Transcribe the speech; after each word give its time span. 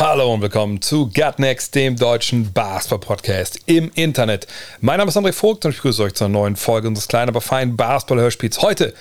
Hallo 0.00 0.32
und 0.32 0.40
willkommen 0.40 0.80
zu 0.80 1.10
Gut 1.10 1.38
Next, 1.38 1.74
dem 1.74 1.94
deutschen 1.94 2.54
Basketball-Podcast 2.54 3.58
im 3.66 3.90
Internet. 3.94 4.46
Mein 4.80 4.96
Name 4.96 5.10
ist 5.10 5.18
André 5.18 5.34
Vogt 5.34 5.66
und 5.66 5.72
ich 5.72 5.76
begrüße 5.76 6.02
euch 6.02 6.14
zur 6.14 6.30
neuen 6.30 6.56
Folge 6.56 6.88
unseres 6.88 7.06
kleinen, 7.06 7.28
aber 7.28 7.42
feinen 7.42 7.76
Basketball-Hörspiels. 7.76 8.62
Heute 8.62 8.94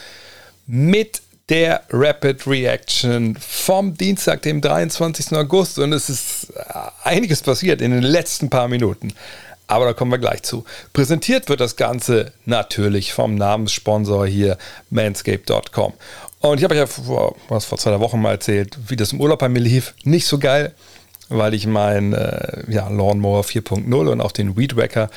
mit 0.67 1.21
der 1.47 1.83
Rapid 1.89 2.45
Reaction 2.45 3.37
vom 3.39 3.93
Dienstag, 3.93 4.41
dem 4.41 4.59
23. 4.59 5.37
August. 5.37 5.79
Und 5.79 5.93
es 5.93 6.09
ist 6.09 6.49
äh, 6.53 6.63
einiges 7.05 7.43
passiert 7.43 7.79
in 7.79 7.91
den 7.91 8.03
letzten 8.03 8.49
paar 8.49 8.67
Minuten. 8.67 9.13
Aber 9.67 9.85
da 9.85 9.93
kommen 9.93 10.11
wir 10.11 10.17
gleich 10.17 10.43
zu. 10.43 10.65
Präsentiert 10.91 11.47
wird 11.47 11.61
das 11.61 11.77
Ganze 11.77 12.33
natürlich 12.45 13.13
vom 13.13 13.35
Namenssponsor 13.35 14.27
hier, 14.27 14.57
manscape.com. 14.89 15.93
Und 16.41 16.57
ich 16.57 16.63
habe 16.63 16.73
euch 16.73 16.79
ja 16.79 16.87
vor, 16.87 17.35
was, 17.49 17.65
vor 17.65 17.77
zwei 17.77 17.99
Wochen 17.99 18.21
mal 18.21 18.31
erzählt, 18.31 18.77
wie 18.87 18.95
das 18.95 19.11
im 19.11 19.19
Urlaub 19.19 19.39
bei 19.39 19.49
mir 19.49 19.59
lief. 19.59 19.93
Nicht 20.03 20.25
so 20.25 20.39
geil, 20.39 20.73
weil 21.27 21.53
ich 21.53 21.67
mein 21.67 22.13
äh, 22.13 22.63
ja, 22.71 22.87
Lawnmower 22.87 23.43
4.0 23.43 23.93
und 24.09 24.21
auch 24.21 24.31
den 24.31 24.57
Weed 24.57 24.77
Wacker 24.77 25.09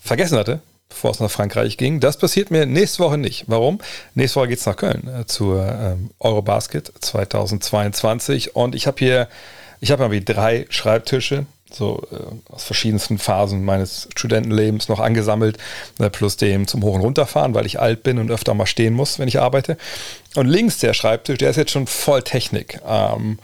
vergessen 0.00 0.38
hatte, 0.38 0.60
bevor 0.88 1.10
es 1.10 1.20
nach 1.20 1.30
Frankreich 1.30 1.76
ging. 1.76 1.98
Das 1.98 2.16
passiert 2.16 2.50
mir 2.50 2.64
nächste 2.66 3.00
Woche 3.00 3.18
nicht. 3.18 3.44
Warum? 3.48 3.78
Nächste 4.14 4.40
Woche 4.40 4.48
geht 4.48 4.60
es 4.60 4.66
nach 4.66 4.76
Köln 4.76 5.08
äh, 5.08 5.26
zur 5.26 5.66
ähm, 5.66 6.10
Eurobasket 6.20 6.92
2022. 7.00 8.54
Und 8.54 8.76
ich 8.76 8.86
habe 8.86 8.98
hier, 9.00 9.28
ich 9.80 9.90
habe 9.90 10.04
mal 10.04 10.10
wie 10.12 10.24
drei 10.24 10.66
Schreibtische 10.70 11.46
so 11.74 12.02
äh, 12.12 12.52
aus 12.52 12.64
verschiedensten 12.64 13.18
Phasen 13.18 13.64
meines 13.64 14.08
Studentenlebens 14.16 14.88
noch 14.88 15.00
angesammelt, 15.00 15.58
äh, 15.98 16.10
plus 16.10 16.36
dem 16.36 16.66
zum 16.66 16.82
Hoch- 16.82 16.94
und 16.94 17.02
Runterfahren, 17.02 17.54
weil 17.54 17.66
ich 17.66 17.80
alt 17.80 18.02
bin 18.02 18.18
und 18.18 18.30
öfter 18.30 18.54
mal 18.54 18.66
stehen 18.66 18.94
muss, 18.94 19.18
wenn 19.18 19.28
ich 19.28 19.40
arbeite. 19.40 19.76
Und 20.34 20.46
links 20.46 20.78
der 20.78 20.94
Schreibtisch, 20.94 21.38
der 21.38 21.50
ist 21.50 21.56
jetzt 21.56 21.72
schon 21.72 21.86
voll 21.86 22.22
Technik. 22.22 22.80
Ähm, 22.86 23.38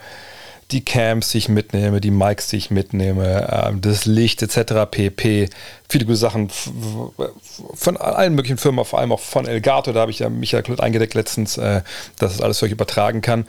die 0.70 0.84
Cams, 0.84 1.30
die 1.30 1.38
ich 1.38 1.48
mitnehme, 1.48 2.00
die 2.00 2.10
Mics, 2.10 2.48
die 2.48 2.56
ich 2.56 2.70
mitnehme, 2.70 3.66
ähm, 3.68 3.80
das 3.80 4.04
Licht 4.04 4.42
etc. 4.42 4.90
pp. 4.90 5.48
Viele 5.88 6.04
gute 6.04 6.16
Sachen 6.16 6.50
von 7.74 7.96
allen 7.96 8.34
möglichen 8.34 8.58
Firmen, 8.58 8.84
vor 8.84 8.98
allem 8.98 9.12
auch 9.12 9.20
von 9.20 9.46
Elgato, 9.46 9.92
da 9.92 10.00
habe 10.00 10.10
ich 10.10 10.18
ja 10.18 10.28
Michael 10.28 10.62
Klutt 10.62 10.80
eingedeckt 10.80 11.14
letztens, 11.14 11.56
äh, 11.56 11.82
dass 12.18 12.34
es 12.34 12.42
alles 12.42 12.58
für 12.58 12.66
euch 12.66 12.72
übertragen 12.72 13.22
kann. 13.22 13.46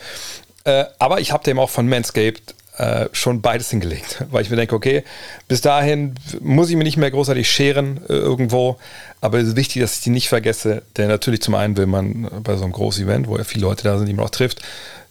Äh, 0.64 0.86
aber 0.98 1.20
ich 1.20 1.32
habe 1.32 1.44
dem 1.44 1.60
auch 1.60 1.70
von 1.70 1.88
Manscaped 1.88 2.56
äh, 2.80 3.10
schon 3.12 3.42
beides 3.42 3.70
hingelegt, 3.70 4.26
weil 4.32 4.42
ich 4.42 4.50
mir 4.50 4.56
denke, 4.56 4.74
okay, 4.74 5.04
bis 5.48 5.62
dahin 5.62 6.16
muss 6.40 6.70
ich 6.70 6.76
mir 6.76 6.84
nicht 6.84 6.98
mehr 6.98 7.12
großartig 7.12 7.50
scheren 7.50 8.00
äh, 8.08 8.14
irgendwo, 8.14 8.78
aber 9.22 9.38
es 9.40 9.50
ist 9.50 9.56
wichtig, 9.56 9.82
dass 9.82 9.98
ich 9.98 10.04
die 10.04 10.10
nicht 10.10 10.30
vergesse, 10.30 10.82
denn 10.98 11.10
natürlich 11.10 11.42
zum 11.42 11.56
einen 11.56 11.78
will 11.78 11.88
man 11.88 12.30
bei 12.44 12.56
so 12.56 12.64
einem 12.64 12.72
großen 12.72 13.04
Event, 13.04 13.28
wo 13.28 13.38
ja 13.38 13.44
viele 13.44 13.66
Leute 13.66 13.84
da 13.84 13.98
sind, 13.98 14.08
die 14.08 14.14
man 14.14 14.26
auch 14.26 14.32
trifft, 14.32 14.62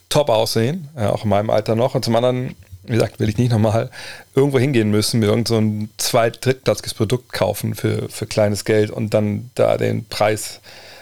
top 0.08 0.30
aussehen, 0.30 0.88
äh, 0.96 1.04
auch 1.04 1.24
in 1.24 1.30
meinem 1.30 1.50
Alter 1.50 1.76
noch, 1.76 1.94
und 1.94 2.04
zum 2.04 2.16
anderen 2.16 2.56
wie 2.84 2.94
gesagt, 2.94 3.20
will 3.20 3.28
ich 3.28 3.36
nicht 3.36 3.52
nochmal 3.52 3.90
irgendwo 4.34 4.58
hingehen 4.58 4.90
müssen, 4.90 5.20
mir 5.20 5.26
irgend 5.26 5.48
so 5.48 5.58
ein 5.58 5.90
zweit-, 5.98 6.42
drittplatziges 6.42 6.94
Produkt 6.94 7.34
kaufen 7.34 7.74
für, 7.74 8.08
für 8.08 8.26
kleines 8.26 8.64
Geld 8.64 8.90
und 8.90 9.12
dann 9.12 9.50
da 9.54 9.76
den 9.76 10.06
Preis 10.06 10.60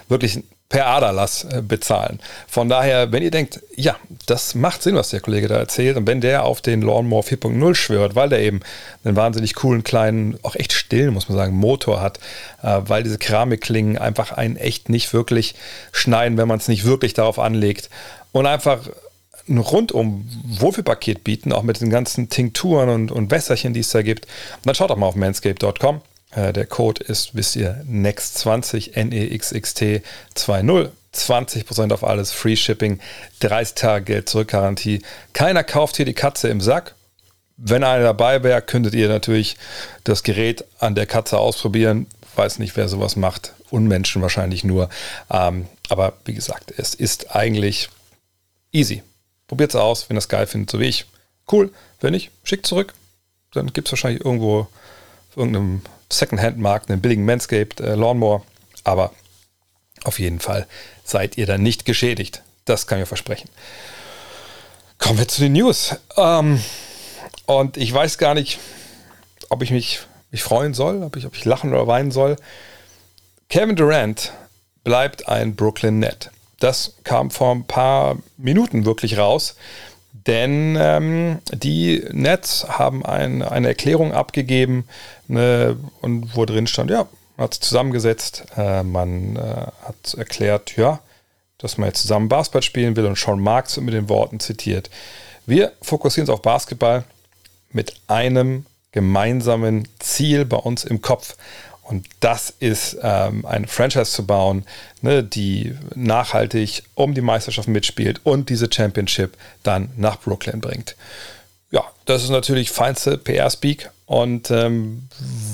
wirklich 0.09 0.42
per 0.69 0.87
Aderlass 0.87 1.44
äh, 1.44 1.62
bezahlen. 1.62 2.19
Von 2.49 2.69
daher, 2.69 3.12
wenn 3.12 3.22
ihr 3.22 3.31
denkt, 3.31 3.60
ja, 3.77 3.97
das 4.27 4.54
macht 4.54 4.82
Sinn, 4.82 4.97
was 4.97 5.10
der 5.10 5.21
Kollege 5.21 5.49
da 5.49 5.56
erzählt, 5.56 5.97
und 5.97 6.06
wenn 6.06 6.21
der 6.21 6.44
auf 6.44 6.60
den 6.60 6.82
Lawnmower 6.82 7.22
4.0 7.22 7.75
schwört, 7.75 8.15
weil 8.15 8.28
der 8.28 8.41
eben 8.41 8.60
einen 9.05 9.16
wahnsinnig 9.16 9.55
coolen, 9.55 9.84
kleinen, 9.84 10.38
auch 10.43 10.56
echt 10.56 10.72
stillen, 10.72 11.15
muss 11.15 11.28
man 11.28 11.38
sagen, 11.38 11.55
Motor 11.55 12.00
hat, 12.00 12.19
äh, 12.62 12.81
weil 12.84 13.05
diese 13.05 13.19
Keramikklingen 13.19 13.99
einfach 13.99 14.32
einen 14.32 14.56
echt 14.56 14.88
nicht 14.88 15.12
wirklich 15.12 15.55
schneiden, 15.93 16.37
wenn 16.37 16.49
man 16.49 16.59
es 16.59 16.69
nicht 16.69 16.84
wirklich 16.84 17.15
darauf 17.15 17.38
anlegt 17.38 17.88
und 18.32 18.47
einfach 18.47 18.81
ein 19.49 19.59
rundum 19.59 20.28
Wohlfühlpaket 20.44 21.22
bieten, 21.22 21.53
auch 21.53 21.62
mit 21.62 21.81
den 21.81 21.91
ganzen 21.91 22.28
Tinkturen 22.28 22.88
und, 22.88 23.12
und 23.12 23.31
Wässerchen, 23.31 23.72
die 23.72 23.81
es 23.81 23.91
da 23.91 24.03
gibt, 24.03 24.26
dann 24.65 24.75
schaut 24.75 24.91
doch 24.91 24.97
mal 24.97 25.06
auf 25.06 25.15
manscape.com. 25.15 26.00
Äh, 26.32 26.53
der 26.53 26.66
Code 26.66 27.03
ist, 27.04 27.34
wisst 27.34 27.56
ihr, 27.56 27.84
NEXT20, 27.88 28.94
N-E-X-X-T 28.94 30.03
20. 30.34 30.91
20% 31.16 31.92
auf 31.92 32.04
alles, 32.04 32.31
Free 32.32 32.56
Shipping, 32.56 33.00
30 33.41 33.75
Tage 33.75 34.04
Geld 34.04 34.28
zurück 34.28 34.48
Garantie. 34.48 35.03
Keiner 35.32 35.64
kauft 35.64 35.97
hier 35.97 36.04
die 36.04 36.14
Katze 36.14 36.48
im 36.48 36.60
Sack. 36.60 36.94
Wenn 37.56 37.84
einer 37.84 38.04
dabei 38.04 38.42
wäre, 38.42 38.60
könntet 38.60 38.94
ihr 38.94 39.09
natürlich 39.09 39.56
das 40.04 40.22
Gerät 40.22 40.64
an 40.78 40.94
der 40.94 41.06
Katze 41.06 41.38
ausprobieren. 41.38 42.06
Weiß 42.34 42.58
nicht, 42.58 42.76
wer 42.76 42.88
sowas 42.88 43.16
macht. 43.16 43.54
Unmenschen 43.70 44.20
wahrscheinlich 44.20 44.62
nur. 44.62 44.91
Ähm, 45.31 45.66
aber 45.88 46.12
wie 46.26 46.34
gesagt, 46.34 46.75
es 46.76 46.94
ist 46.94 47.34
eigentlich 47.34 47.88
easy. 48.72 49.03
Probiert 49.48 49.70
es 49.70 49.76
aus, 49.81 50.08
wenn 50.08 50.16
ihr 50.16 50.19
es 50.19 50.28
geil 50.28 50.47
findet, 50.47 50.70
so 50.70 50.81
wie 50.81 50.87
ich. 50.87 51.06
Cool. 51.50 51.72
Wenn 52.00 52.12
nicht, 52.12 52.31
schickt 52.44 52.66
zurück. 52.66 52.93
Dann 53.54 53.72
gibt 53.72 53.88
es 53.88 53.93
wahrscheinlich 53.93 54.22
irgendwo 54.22 54.60
auf 55.31 55.37
irgendeinem 55.37 55.81
Secondhand-Markt 56.11 56.91
einen 56.91 57.00
billigen 57.00 57.25
Manscaped 57.25 57.81
äh, 57.81 57.94
Lawnmower. 57.94 58.43
Aber 58.84 59.12
auf 60.05 60.19
jeden 60.19 60.41
Fall 60.41 60.67
seid 61.05 61.37
ihr 61.37 61.47
dann 61.47 61.62
nicht 61.62 61.84
geschädigt. 61.84 62.43
Das 62.65 62.87
kann 62.87 63.00
ich 63.00 63.09
versprechen. 63.09 63.49
Kommen 64.99 65.19
wir 65.19 65.28
zu 65.28 65.41
den 65.41 65.53
News. 65.53 65.97
Ähm, 66.17 66.61
und 67.47 67.77
ich 67.77 67.93
weiß 67.93 68.19
gar 68.19 68.34
nicht, 68.34 68.59
ob 69.49 69.62
ich 69.62 69.71
mich, 69.71 70.00
mich 70.31 70.43
freuen 70.43 70.75
soll, 70.75 71.03
ob 71.03 71.17
ich, 71.17 71.27
ob 71.27 71.37
ich 71.37 71.44
lachen 71.44 71.72
oder 71.72 71.87
weinen 71.87 72.11
soll. 72.11 72.37
Kevin 73.49 73.77
Durant 73.77 74.33
bleibt 74.84 75.28
ein 75.28 75.55
Brooklyn 75.55 75.99
Net. 75.99 76.31
Das 76.59 76.94
kam 77.05 77.31
vor 77.31 77.55
ein 77.55 77.67
paar 77.67 78.17
Minuten 78.37 78.84
wirklich 78.84 79.19
raus, 79.19 79.56
denn 80.27 80.77
ähm, 80.78 81.38
die 81.53 82.04
Nets 82.12 82.66
haben 82.69 83.04
ein, 83.04 83.43
eine 83.43 83.69
Erklärung 83.69 84.12
abgegeben 84.12 84.87
ne, 85.28 85.77
und 86.00 86.37
wo 86.37 86.44
drin 86.44 86.66
stand, 86.66 86.91
ja, 86.91 87.06
man 87.37 87.44
hat 87.44 87.54
sich 87.54 87.62
zusammengesetzt, 87.62 88.44
äh, 88.56 88.82
man 88.82 89.37
äh, 89.37 89.41
hat 89.41 90.15
erklärt, 90.16 90.76
ja, 90.76 91.00
dass 91.59 91.78
man 91.78 91.88
jetzt 91.88 92.03
zusammen 92.03 92.28
Basketball 92.28 92.62
spielen 92.62 92.97
will 92.97 93.06
und 93.06 93.19
Sean 93.19 93.41
Marks 93.41 93.76
mit 93.78 93.94
den 93.94 94.09
Worten 94.09 94.41
zitiert. 94.41 94.91
Wir 95.44 95.72
fokussieren 95.82 96.28
uns 96.28 96.34
auf 96.34 96.43
Basketball 96.43 97.05
mit 97.71 97.94
einem 98.06 98.66
gemeinsamen 98.93 99.87
Ziel 99.99 100.44
bei 100.44 100.56
uns 100.56 100.84
im 100.84 101.03
Kopf. 101.03 101.37
Und 101.88 102.06
das 102.20 102.52
ist 102.58 102.97
ähm, 103.02 103.47
eine 103.47 103.69
Franchise 103.69 104.10
zu 104.10 104.26
bauen, 104.26 104.64
ne, 105.02 105.22
die 105.22 105.74
nachhaltig 105.94 106.82
um 106.94 107.14
die 107.14 107.20
Meisterschaft 107.20 107.69
mitspielt 107.69 108.20
und 108.24 108.50
diese 108.50 108.69
Championship 108.72 109.36
dann 109.62 109.91
nach 109.96 110.19
Brooklyn 110.20 110.60
bringt. 110.60 110.96
Ja, 111.70 111.84
das 112.04 112.25
ist 112.25 112.30
natürlich 112.30 112.70
feinste 112.70 113.19
PR-Speak. 113.19 113.91
Und 114.06 114.50
ähm, 114.52 115.08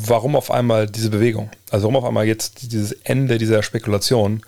warum 0.06 0.37
auf 0.37 0.50
einmal 0.50 0.87
diese 0.87 1.10
Bewegung? 1.10 1.50
Also 1.71 1.84
warum 1.84 1.97
auf 1.97 2.04
einmal 2.04 2.26
jetzt 2.26 2.71
dieses 2.72 2.92
Ende 2.92 3.38
dieser 3.38 3.62
Spekulation? 3.62 4.42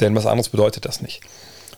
Denn 0.00 0.14
was 0.14 0.26
anderes 0.26 0.48
bedeutet 0.48 0.84
das 0.84 1.02
nicht. 1.02 1.20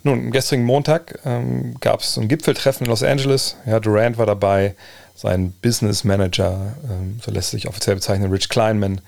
Nun, 0.02 0.18
am 0.18 0.30
gestrigen 0.30 0.64
Montag 0.64 1.18
ähm, 1.24 1.74
gab 1.80 2.00
es 2.00 2.16
ein 2.16 2.28
Gipfeltreffen 2.28 2.86
in 2.86 2.90
Los 2.90 3.02
Angeles. 3.02 3.56
Ja, 3.66 3.80
Durant 3.80 4.16
war 4.16 4.26
dabei, 4.26 4.74
sein 5.14 5.52
Business 5.60 6.04
Manager, 6.04 6.74
ähm, 6.88 7.20
so 7.22 7.30
lässt 7.30 7.50
sich 7.50 7.68
offiziell 7.68 7.96
bezeichnen, 7.96 8.30
Rich 8.30 8.48
Kleinman, 8.48 9.02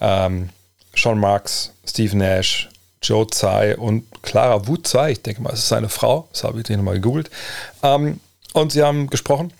ähm, 0.00 0.50
Sean 0.94 1.18
Marks, 1.18 1.72
Steve 1.86 2.16
Nash, 2.16 2.68
Joe 3.02 3.26
Tsai 3.26 3.76
und 3.76 4.04
Clara 4.22 4.66
Wu 4.66 4.76
Tsai, 4.76 5.12
ich 5.12 5.22
denke 5.22 5.42
mal, 5.42 5.52
es 5.52 5.60
ist 5.60 5.68
seine 5.68 5.88
Frau, 5.88 6.28
das 6.32 6.44
habe 6.44 6.60
ich 6.60 6.68
nochmal 6.68 6.94
gegoogelt. 6.94 7.30
Ähm, 7.82 8.20
und 8.52 8.72
sie 8.72 8.82
haben 8.82 9.08
gesprochen 9.08 9.52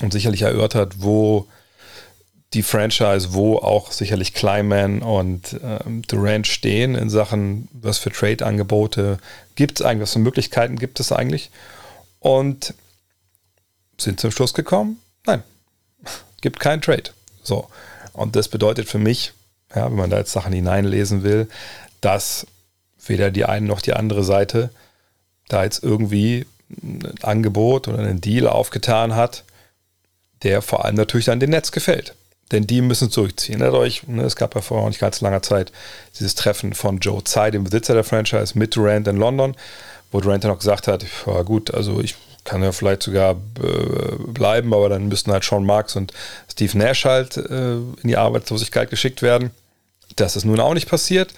und 0.00 0.12
sicherlich 0.12 0.42
erörtert, 0.42 1.02
wo 1.02 1.46
die 2.52 2.62
Franchise, 2.62 3.32
wo 3.32 3.58
auch 3.58 3.92
sicherlich 3.92 4.34
Kleiman 4.34 5.02
und 5.02 5.60
ähm, 5.62 6.02
Durant 6.08 6.46
stehen 6.46 6.94
in 6.96 7.08
Sachen, 7.08 7.68
was 7.72 7.98
für 7.98 8.10
Trade-Angebote 8.10 9.18
gibt 9.54 9.80
es 9.80 9.86
eigentlich, 9.86 10.02
was 10.02 10.12
für 10.14 10.18
Möglichkeiten 10.18 10.76
gibt 10.76 10.98
es 10.98 11.12
eigentlich. 11.12 11.50
Und 12.18 12.74
sind 13.98 14.18
zum 14.18 14.30
Schluss 14.30 14.54
gekommen, 14.54 15.00
nein, 15.26 15.42
gibt 16.40 16.58
keinen 16.58 16.82
Trade. 16.82 17.10
So. 17.42 17.68
Und 18.12 18.36
das 18.36 18.48
bedeutet 18.48 18.88
für 18.88 18.98
mich, 18.98 19.32
ja, 19.74 19.86
wenn 19.86 19.96
man 19.96 20.10
da 20.10 20.18
jetzt 20.18 20.32
Sachen 20.32 20.52
hineinlesen 20.52 21.22
will, 21.22 21.48
dass 22.00 22.46
weder 23.06 23.30
die 23.30 23.44
eine 23.44 23.66
noch 23.66 23.80
die 23.80 23.94
andere 23.94 24.24
Seite 24.24 24.70
da 25.48 25.64
jetzt 25.64 25.82
irgendwie 25.82 26.46
ein 26.82 27.14
Angebot 27.22 27.88
oder 27.88 27.98
einen 27.98 28.20
Deal 28.20 28.46
aufgetan 28.46 29.14
hat, 29.16 29.44
der 30.42 30.62
vor 30.62 30.84
allem 30.84 30.94
natürlich 30.94 31.26
dann 31.26 31.40
dem 31.40 31.50
Netz 31.50 31.72
gefällt. 31.72 32.14
Denn 32.52 32.66
die 32.66 32.80
müssen 32.80 33.08
es 33.08 33.14
durchziehen. 33.14 33.60
Erinnert 33.60 34.08
ne, 34.08 34.22
es 34.22 34.36
gab 34.36 34.54
ja 34.54 34.60
vor 34.60 34.86
nicht 34.88 35.00
ganz 35.00 35.20
langer 35.20 35.42
Zeit 35.42 35.72
dieses 36.18 36.34
Treffen 36.34 36.74
von 36.74 36.98
Joe 36.98 37.22
Tsai, 37.22 37.50
dem 37.50 37.64
Besitzer 37.64 37.94
der 37.94 38.04
Franchise, 38.04 38.58
mit 38.58 38.74
Durant 38.74 39.06
in 39.06 39.16
London, 39.16 39.54
wo 40.10 40.20
Durant 40.20 40.44
dann 40.44 40.50
auch 40.50 40.58
gesagt 40.58 40.88
hat, 40.88 41.04
ja 41.26 41.42
gut, 41.42 41.72
also 41.72 42.00
ich 42.00 42.16
kann 42.44 42.62
ja 42.62 42.72
vielleicht 42.72 43.02
sogar 43.02 43.32
äh, 43.32 44.16
bleiben, 44.26 44.72
aber 44.74 44.88
dann 44.88 45.08
müssten 45.08 45.32
halt 45.32 45.44
Sean 45.44 45.64
Marks 45.64 45.96
und 45.96 46.12
Steve 46.50 46.76
Nash 46.76 47.04
halt 47.04 47.36
äh, 47.36 47.74
in 47.74 48.08
die 48.08 48.16
Arbeitslosigkeit 48.16 48.90
geschickt 48.90 49.22
werden. 49.22 49.50
Das 50.16 50.36
ist 50.36 50.44
nun 50.44 50.60
auch 50.60 50.74
nicht 50.74 50.88
passiert. 50.88 51.34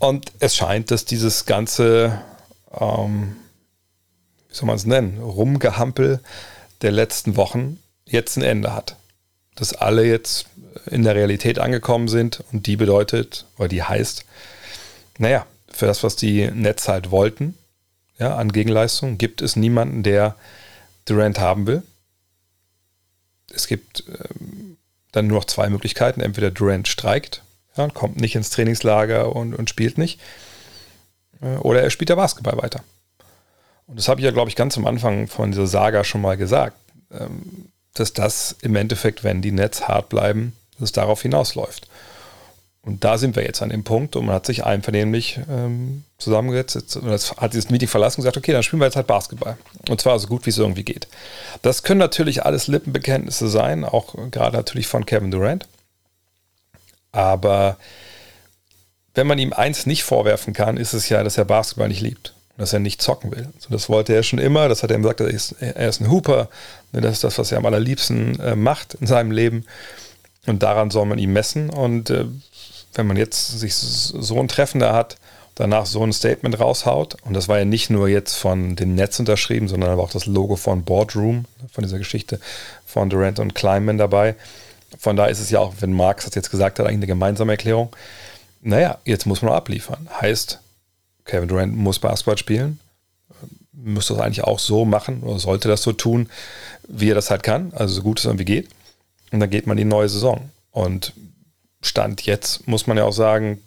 Und 0.00 0.32
es 0.40 0.56
scheint, 0.56 0.90
dass 0.90 1.04
dieses 1.04 1.46
ganze, 1.46 2.20
ähm, 2.78 3.36
wie 4.48 4.54
soll 4.54 4.66
man 4.66 4.76
es 4.76 4.86
nennen, 4.86 5.20
Rumgehampel 5.20 6.20
der 6.82 6.90
letzten 6.90 7.36
Wochen 7.36 7.78
jetzt 8.04 8.36
ein 8.36 8.42
Ende 8.42 8.74
hat. 8.74 8.96
Dass 9.54 9.74
alle 9.74 10.04
jetzt 10.04 10.46
in 10.90 11.04
der 11.04 11.14
Realität 11.14 11.58
angekommen 11.58 12.08
sind 12.08 12.42
und 12.52 12.66
die 12.66 12.76
bedeutet, 12.76 13.46
oder 13.58 13.68
die 13.68 13.82
heißt, 13.82 14.24
naja, 15.18 15.46
für 15.70 15.86
das, 15.86 16.02
was 16.02 16.16
die 16.16 16.50
Nets 16.50 16.88
halt 16.88 17.10
wollten, 17.10 17.56
ja, 18.22 18.36
an 18.36 18.52
Gegenleistung, 18.52 19.18
gibt 19.18 19.42
es 19.42 19.56
niemanden, 19.56 20.04
der 20.04 20.36
Durant 21.06 21.40
haben 21.40 21.66
will. 21.66 21.82
Es 23.52 23.66
gibt 23.66 24.04
ähm, 24.08 24.76
dann 25.10 25.26
nur 25.26 25.38
noch 25.38 25.44
zwei 25.44 25.68
Möglichkeiten. 25.68 26.20
Entweder 26.20 26.52
Durant 26.52 26.86
streikt, 26.86 27.42
ja, 27.76 27.88
kommt 27.88 28.20
nicht 28.20 28.36
ins 28.36 28.50
Trainingslager 28.50 29.34
und, 29.34 29.54
und 29.54 29.68
spielt 29.68 29.98
nicht, 29.98 30.20
äh, 31.40 31.56
oder 31.56 31.82
er 31.82 31.90
spielt 31.90 32.10
der 32.10 32.16
Basketball 32.16 32.56
weiter. 32.62 32.84
Und 33.88 33.98
das 33.98 34.06
habe 34.06 34.20
ich 34.20 34.24
ja, 34.24 34.30
glaube 34.30 34.48
ich, 34.48 34.56
ganz 34.56 34.78
am 34.78 34.86
Anfang 34.86 35.26
von 35.26 35.50
dieser 35.50 35.66
Saga 35.66 36.04
schon 36.04 36.20
mal 36.20 36.36
gesagt, 36.36 36.76
ähm, 37.10 37.72
dass 37.94 38.12
das 38.12 38.54
im 38.62 38.76
Endeffekt, 38.76 39.24
wenn 39.24 39.42
die 39.42 39.52
Nets 39.52 39.88
hart 39.88 40.08
bleiben, 40.08 40.56
dass 40.74 40.90
es 40.90 40.92
darauf 40.92 41.22
hinausläuft. 41.22 41.88
Und 42.84 43.04
da 43.04 43.16
sind 43.16 43.36
wir 43.36 43.44
jetzt 43.44 43.62
an 43.62 43.68
dem 43.68 43.84
Punkt 43.84 44.16
und 44.16 44.26
man 44.26 44.34
hat 44.34 44.44
sich 44.44 44.64
einvernehmlich 44.64 45.38
ähm, 45.48 46.02
zusammengesetzt 46.18 46.96
und 46.96 47.10
hat 47.10 47.52
dieses 47.52 47.70
Meeting 47.70 47.88
verlassen 47.88 48.20
und 48.20 48.24
gesagt, 48.24 48.36
okay, 48.36 48.52
dann 48.52 48.64
spielen 48.64 48.80
wir 48.80 48.86
jetzt 48.86 48.96
halt 48.96 49.06
Basketball. 49.06 49.56
Und 49.88 50.00
zwar 50.00 50.18
so 50.18 50.26
gut, 50.26 50.46
wie 50.46 50.50
es 50.50 50.58
irgendwie 50.58 50.82
geht. 50.82 51.06
Das 51.62 51.84
können 51.84 52.00
natürlich 52.00 52.44
alles 52.44 52.66
Lippenbekenntnisse 52.66 53.48
sein, 53.48 53.84
auch 53.84 54.16
gerade 54.32 54.56
natürlich 54.56 54.88
von 54.88 55.06
Kevin 55.06 55.30
Durant. 55.30 55.68
Aber 57.12 57.76
wenn 59.14 59.28
man 59.28 59.38
ihm 59.38 59.52
eins 59.52 59.86
nicht 59.86 60.02
vorwerfen 60.02 60.52
kann, 60.52 60.76
ist 60.76 60.92
es 60.92 61.08
ja, 61.08 61.22
dass 61.22 61.38
er 61.38 61.44
Basketball 61.44 61.88
nicht 61.88 62.00
liebt. 62.00 62.34
Dass 62.56 62.72
er 62.72 62.80
nicht 62.80 63.00
zocken 63.00 63.30
will. 63.30 63.48
Also 63.54 63.68
das 63.70 63.88
wollte 63.88 64.12
er 64.12 64.22
schon 64.22 64.38
immer. 64.38 64.68
Das 64.68 64.82
hat 64.82 64.90
er 64.90 64.96
ihm 64.96 65.02
gesagt, 65.02 65.20
er 65.20 65.28
ist, 65.28 65.52
er 65.60 65.88
ist 65.88 66.00
ein 66.00 66.10
Hooper. 66.10 66.48
Das 66.92 67.12
ist 67.12 67.24
das, 67.24 67.38
was 67.38 67.52
er 67.52 67.58
am 67.58 67.66
allerliebsten 67.66 68.40
äh, 68.40 68.56
macht 68.56 68.94
in 68.94 69.06
seinem 69.06 69.30
Leben. 69.30 69.64
Und 70.46 70.62
daran 70.62 70.90
soll 70.90 71.06
man 71.06 71.18
ihn 71.18 71.32
messen. 71.32 71.70
Und 71.70 72.10
äh, 72.10 72.26
wenn 72.94 73.06
man 73.06 73.16
jetzt 73.16 73.58
sich 73.58 73.74
so 73.74 74.38
ein 74.40 74.48
Treffen 74.48 74.80
da 74.80 74.94
hat, 74.94 75.16
danach 75.54 75.86
so 75.86 76.02
ein 76.02 76.12
Statement 76.12 76.58
raushaut, 76.58 77.16
und 77.24 77.34
das 77.34 77.48
war 77.48 77.58
ja 77.58 77.64
nicht 77.64 77.90
nur 77.90 78.08
jetzt 78.08 78.34
von 78.34 78.74
den 78.74 78.94
Netz 78.94 79.18
unterschrieben, 79.18 79.68
sondern 79.68 79.90
aber 79.90 80.02
auch 80.02 80.10
das 80.10 80.26
Logo 80.26 80.56
von 80.56 80.82
Boardroom, 80.82 81.44
von 81.70 81.84
dieser 81.84 81.98
Geschichte 81.98 82.40
von 82.86 83.10
Durant 83.10 83.38
und 83.38 83.54
Kleinman 83.54 83.98
dabei. 83.98 84.34
Von 84.98 85.16
da 85.16 85.26
ist 85.26 85.40
es 85.40 85.50
ja 85.50 85.60
auch, 85.60 85.74
wenn 85.80 85.92
Marx 85.92 86.24
das 86.24 86.34
jetzt 86.34 86.50
gesagt 86.50 86.78
hat, 86.78 86.86
eigentlich 86.86 86.98
eine 86.98 87.06
gemeinsame 87.06 87.52
Erklärung. 87.52 87.94
Naja, 88.60 88.98
jetzt 89.04 89.26
muss 89.26 89.42
man 89.42 89.52
abliefern. 89.52 90.08
Heißt, 90.20 90.60
Kevin 91.24 91.48
Durant 91.48 91.76
muss 91.76 91.98
Basketball 91.98 92.38
spielen, 92.38 92.78
müsste 93.72 94.14
das 94.14 94.22
eigentlich 94.22 94.44
auch 94.44 94.58
so 94.58 94.84
machen 94.84 95.22
oder 95.22 95.38
sollte 95.38 95.68
das 95.68 95.82
so 95.82 95.92
tun, 95.92 96.28
wie 96.88 97.10
er 97.10 97.14
das 97.14 97.30
halt 97.30 97.42
kann, 97.42 97.72
also 97.74 97.94
so 97.94 98.02
gut 98.02 98.18
es 98.18 98.24
irgendwie 98.24 98.44
geht. 98.44 98.68
Und 99.32 99.40
dann 99.40 99.50
geht 99.50 99.66
man 99.66 99.78
in 99.78 99.88
die 99.88 99.90
neue 99.90 100.08
Saison. 100.08 100.50
Und 100.70 101.12
Stand 101.80 102.22
jetzt 102.22 102.68
muss 102.68 102.86
man 102.86 102.96
ja 102.96 103.04
auch 103.04 103.12
sagen, 103.12 103.60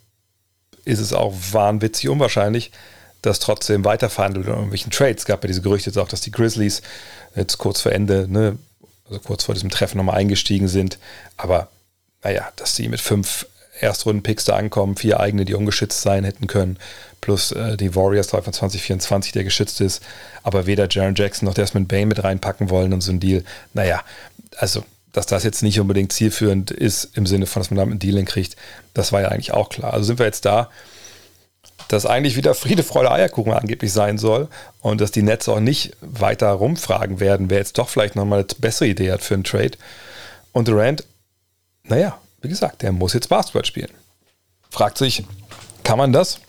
ist 0.85 0.99
es 0.99 1.13
auch 1.13 1.33
wahnwitzig 1.51 2.09
unwahrscheinlich, 2.09 2.71
dass 3.21 3.39
trotzdem 3.39 3.83
weiterverhandelt 3.83 4.45
in 4.45 4.53
irgendwelchen 4.53 4.91
Trades. 4.91 5.23
Es 5.23 5.25
gab 5.25 5.43
ja 5.43 5.47
diese 5.47 5.61
Gerüchte 5.61 5.89
jetzt 5.89 5.97
auch, 5.97 6.07
dass 6.07 6.21
die 6.21 6.31
Grizzlies 6.31 6.81
jetzt 7.35 7.57
kurz 7.57 7.81
vor 7.81 7.91
Ende, 7.91 8.27
ne, 8.29 8.57
also 9.07 9.19
kurz 9.19 9.43
vor 9.43 9.55
diesem 9.55 9.71
Treffen 9.71 9.97
nochmal 9.97 10.17
eingestiegen 10.17 10.67
sind. 10.67 10.99
Aber 11.35 11.69
naja, 12.23 12.51
dass 12.55 12.75
sie 12.75 12.87
mit 12.87 13.01
fünf 13.01 13.47
Erstrunden-Picks 13.79 14.45
da 14.45 14.55
ankommen, 14.55 14.95
vier 14.95 15.19
eigene, 15.19 15.43
die 15.43 15.53
ungeschützt 15.53 16.01
sein 16.01 16.23
hätten 16.23 16.47
können, 16.47 16.77
plus 17.19 17.51
äh, 17.51 17.75
die 17.75 17.95
Warriors 17.95 18.29
von 18.29 18.41
2024, 18.53 19.33
der 19.33 19.43
geschützt 19.43 19.81
ist, 19.81 20.01
aber 20.43 20.65
weder 20.65 20.87
Jaron 20.89 21.15
Jackson 21.15 21.47
noch 21.47 21.53
Desmond 21.55 21.87
Bain 21.87 22.07
mit 22.07 22.23
reinpacken 22.23 22.69
wollen 22.69 22.93
und 22.93 23.01
so 23.01 23.11
ein 23.11 23.19
Deal. 23.19 23.43
Naja, 23.73 24.03
also 24.57 24.85
dass 25.15 25.25
das 25.25 25.43
jetzt 25.43 25.63
nicht 25.63 25.79
unbedingt 25.79 26.11
zielführend 26.11 26.71
ist 26.71 27.15
im 27.15 27.25
Sinne 27.25 27.45
von, 27.45 27.61
dass 27.61 27.71
man 27.71 27.77
damit 27.77 27.91
einen 27.93 27.99
Deal 27.99 28.23
kriegt, 28.25 28.57
das 28.93 29.11
war 29.11 29.21
ja 29.21 29.29
eigentlich 29.29 29.53
auch 29.53 29.69
klar. 29.69 29.93
Also 29.93 30.07
sind 30.07 30.19
wir 30.19 30.25
jetzt 30.25 30.45
da, 30.45 30.69
dass 31.87 32.05
eigentlich 32.05 32.35
wieder 32.35 32.53
Friede, 32.53 32.83
Freude, 32.83 33.11
Eierkuchen 33.11 33.53
angeblich 33.53 33.93
sein 33.93 34.17
soll 34.17 34.49
und 34.81 34.99
dass 34.99 35.11
die 35.11 35.21
Nets 35.21 35.47
auch 35.47 35.59
nicht 35.59 35.95
weiter 36.01 36.49
rumfragen 36.51 37.19
werden, 37.19 37.49
wer 37.49 37.59
jetzt 37.59 37.77
doch 37.77 37.87
vielleicht 37.87 38.15
nochmal 38.15 38.39
eine 38.39 38.47
bessere 38.59 38.87
Idee 38.87 39.11
hat 39.11 39.21
für 39.21 39.35
einen 39.35 39.43
Trade. 39.43 39.77
Und 40.51 40.67
Durant, 40.67 41.05
naja, 41.83 42.17
wie 42.41 42.49
gesagt, 42.49 42.81
der 42.81 42.91
muss 42.91 43.13
jetzt 43.13 43.29
Basketball 43.29 43.65
spielen. 43.65 43.91
Fragt 44.69 44.97
sich, 44.97 45.23
kann 45.83 45.97
man 45.97 46.11
das? 46.11 46.39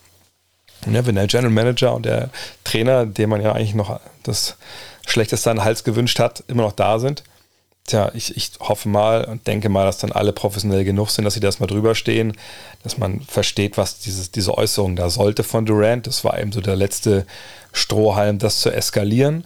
Ja, 0.91 1.05
wenn 1.05 1.15
der 1.15 1.27
General 1.27 1.51
Manager 1.51 1.93
und 1.95 2.05
der 2.05 2.29
Trainer, 2.63 3.05
dem 3.05 3.29
man 3.29 3.41
ja 3.41 3.53
eigentlich 3.53 3.75
noch 3.75 3.99
das 4.23 4.55
Schlechteste 5.05 5.49
an 5.49 5.57
den 5.57 5.63
Hals 5.63 5.83
gewünscht 5.83 6.19
hat, 6.19 6.43
immer 6.47 6.63
noch 6.63 6.73
da 6.73 6.99
sind, 6.99 7.23
Tja, 7.87 8.11
ich, 8.13 8.35
ich 8.35 8.51
hoffe 8.59 8.89
mal 8.89 9.23
und 9.23 9.47
denke 9.47 9.69
mal, 9.69 9.85
dass 9.85 9.97
dann 9.97 10.11
alle 10.11 10.33
professionell 10.33 10.83
genug 10.83 11.09
sind, 11.09 11.23
dass 11.23 11.35
sie 11.35 11.39
das 11.39 11.61
mal 11.61 11.67
drüber 11.67 11.95
stehen, 11.95 12.33
dass 12.83 12.97
man 12.97 13.21
versteht, 13.21 13.77
was 13.77 13.99
dieses, 13.99 14.29
diese 14.29 14.57
Äußerung 14.57 14.97
da 14.97 15.09
sollte 15.09 15.43
von 15.43 15.65
Durant. 15.65 16.05
Das 16.05 16.25
war 16.25 16.37
eben 16.37 16.51
so 16.51 16.59
der 16.59 16.75
letzte 16.75 17.25
Strohhalm, 17.71 18.39
das 18.39 18.59
zu 18.59 18.71
eskalieren. 18.71 19.45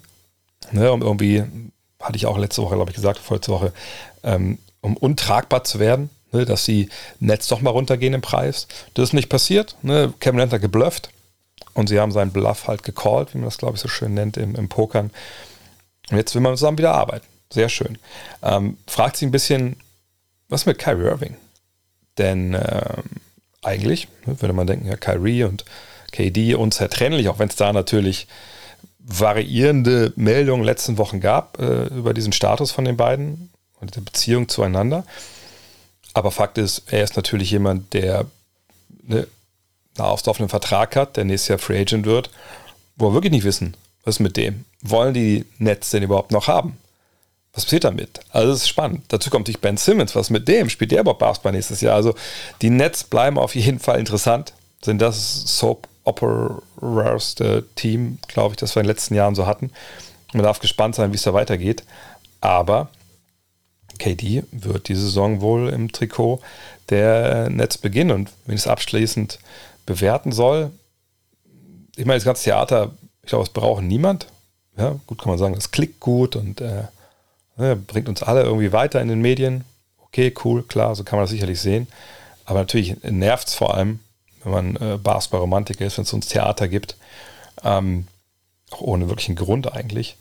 Ne, 0.71 0.91
um 0.91 1.03
irgendwie, 1.03 1.43
hatte 1.99 2.15
ich 2.15 2.25
auch 2.25 2.37
letzte 2.37 2.63
Woche, 2.63 2.75
glaube 2.75 2.89
ich, 2.89 2.95
gesagt, 2.95 3.19
vorletzte 3.19 3.51
Woche, 3.51 3.73
ähm, 4.23 4.57
um 4.81 4.97
untragbar 4.97 5.63
zu 5.63 5.79
werden, 5.79 6.09
ne, 6.31 6.45
dass 6.45 6.65
die 6.65 6.89
Netz 7.19 7.47
doch 7.47 7.61
mal 7.61 7.69
runtergehen 7.69 8.15
im 8.15 8.21
Preis. 8.21 8.67
Das 8.95 9.09
ist 9.09 9.13
nicht 9.13 9.29
passiert. 9.29 9.75
Ne? 9.83 10.13
Kevin 10.19 10.39
Lenter 10.39 10.59
geblufft 10.59 11.09
und 11.73 11.89
sie 11.89 11.99
haben 11.99 12.11
seinen 12.11 12.31
Bluff 12.31 12.67
halt 12.67 12.81
gecallt, 12.81 13.33
wie 13.33 13.37
man 13.37 13.45
das, 13.45 13.59
glaube 13.59 13.75
ich, 13.75 13.81
so 13.81 13.87
schön 13.87 14.15
nennt 14.15 14.37
im, 14.37 14.55
im 14.55 14.67
Pokern. 14.67 15.11
Und 16.09 16.17
jetzt 16.17 16.33
will 16.33 16.41
man 16.41 16.57
zusammen 16.57 16.79
wieder 16.79 16.93
arbeiten. 16.93 17.25
Sehr 17.51 17.69
schön. 17.69 17.97
Ähm, 18.41 18.77
fragt 18.87 19.17
sich 19.17 19.27
ein 19.27 19.31
bisschen, 19.31 19.75
was 20.49 20.65
mit 20.65 20.79
Kyrie 20.79 21.05
Irving? 21.05 21.35
Denn 22.17 22.53
ähm, 22.53 23.03
eigentlich 23.61 24.07
ne, 24.25 24.41
würde 24.41 24.53
man 24.53 24.67
denken, 24.67 24.87
ja, 24.87 24.95
Kyrie 24.95 25.43
und 25.43 25.65
KD 26.11 26.55
unzertrennlich, 26.55 27.29
auch 27.29 27.39
wenn 27.39 27.49
es 27.49 27.55
da 27.55 27.71
natürlich 27.73 28.27
variierende 28.99 30.13
Meldungen 30.15 30.63
letzten 30.63 30.97
Wochen 30.97 31.19
gab 31.19 31.59
äh, 31.59 31.85
über 31.87 32.13
diesen 32.13 32.33
Status 32.33 32.71
von 32.71 32.85
den 32.85 32.97
beiden 32.97 33.51
und 33.79 33.95
die 33.95 34.01
Beziehung 34.01 34.47
zueinander. 34.47 35.05
Aber 36.13 36.31
Fakt 36.31 36.57
ist, 36.57 36.83
er 36.91 37.03
ist 37.03 37.15
natürlich 37.15 37.51
jemand, 37.51 37.93
der 37.93 38.25
ne, 39.03 39.27
einen 39.97 40.07
auslaufenden 40.07 40.49
Vertrag 40.49 40.95
hat, 40.95 41.17
der 41.17 41.25
nächstes 41.25 41.49
Jahr 41.49 41.59
Free 41.59 41.79
Agent 41.79 42.05
wird, 42.05 42.29
wo 42.95 43.09
wir 43.09 43.13
wirklich 43.13 43.31
nicht 43.31 43.43
wissen, 43.43 43.75
was 44.03 44.19
mit 44.19 44.37
dem. 44.37 44.65
Wollen 44.81 45.13
die 45.13 45.45
Nets 45.57 45.89
denn 45.89 46.03
überhaupt 46.03 46.31
noch 46.31 46.47
haben? 46.47 46.77
Was 47.53 47.65
passiert 47.65 47.83
damit? 47.83 48.21
Also 48.29 48.53
es 48.53 48.61
ist 48.61 48.69
spannend. 48.69 49.03
Dazu 49.09 49.29
kommt 49.29 49.43
natürlich 49.43 49.61
Ben 49.61 49.77
Simmons. 49.77 50.15
Was 50.15 50.29
mit 50.29 50.47
dem? 50.47 50.69
Spielt 50.69 50.91
der 50.91 51.01
überhaupt 51.01 51.19
Basketball 51.19 51.51
nächstes 51.51 51.81
Jahr? 51.81 51.95
Also 51.95 52.15
die 52.61 52.69
Nets 52.69 53.03
bleiben 53.03 53.37
auf 53.37 53.55
jeden 53.55 53.79
Fall 53.79 53.99
interessant. 53.99 54.53
Sind 54.81 55.01
das 55.01 55.57
Soap 55.57 55.87
Operas 56.03 57.35
Team, 57.75 58.17
glaube 58.27 58.53
ich, 58.53 58.57
das 58.57 58.75
wir 58.75 58.81
in 58.81 58.87
den 58.87 58.95
letzten 58.95 59.13
Jahren 59.13 59.35
so 59.35 59.45
hatten. 59.45 59.71
Man 60.33 60.43
darf 60.43 60.59
gespannt 60.59 60.95
sein, 60.95 61.11
wie 61.11 61.15
es 61.15 61.23
da 61.23 61.33
weitergeht. 61.33 61.83
Aber 62.39 62.89
KD 63.99 64.43
wird 64.51 64.87
diese 64.87 65.01
Saison 65.01 65.41
wohl 65.41 65.69
im 65.69 65.91
Trikot 65.91 66.39
der 66.89 67.49
Nets 67.49 67.77
beginnen. 67.77 68.11
Und 68.11 68.31
wenn 68.45 68.55
ich 68.55 68.61
es 68.61 68.67
abschließend 68.67 69.39
bewerten 69.85 70.31
soll, 70.31 70.71
ich 71.95 72.05
meine, 72.05 72.17
das 72.17 72.25
ganze 72.25 72.45
Theater, 72.45 72.91
ich 73.21 73.29
glaube, 73.29 73.43
es 73.43 73.49
braucht 73.49 73.83
niemand. 73.83 74.27
Ja, 74.77 74.95
gut 75.05 75.19
kann 75.19 75.29
man 75.29 75.37
sagen, 75.37 75.53
es 75.55 75.71
klickt 75.71 75.99
gut 75.99 76.35
und 76.35 76.61
äh, 76.61 76.83
Ne, 77.57 77.75
bringt 77.75 78.09
uns 78.09 78.23
alle 78.23 78.43
irgendwie 78.43 78.71
weiter 78.71 79.01
in 79.01 79.07
den 79.07 79.21
Medien. 79.21 79.63
Okay, 79.99 80.33
cool, 80.43 80.63
klar, 80.63 80.95
so 80.95 81.03
kann 81.03 81.17
man 81.17 81.23
das 81.23 81.31
sicherlich 81.31 81.59
sehen. 81.59 81.87
Aber 82.45 82.59
natürlich 82.59 83.01
nervt 83.03 83.49
es 83.49 83.55
vor 83.55 83.75
allem, 83.75 83.99
wenn 84.43 84.51
man 84.51 84.75
äh, 84.77 84.97
Basketball-Romantiker 84.97 85.85
ist, 85.85 85.97
wenn 85.97 86.03
es 86.03 86.13
uns 86.13 86.27
Theater 86.27 86.67
gibt. 86.67 86.97
Ähm, 87.63 88.07
auch 88.71 88.81
ohne 88.81 89.09
wirklichen 89.09 89.35
Grund 89.35 89.71
eigentlich. 89.71 90.17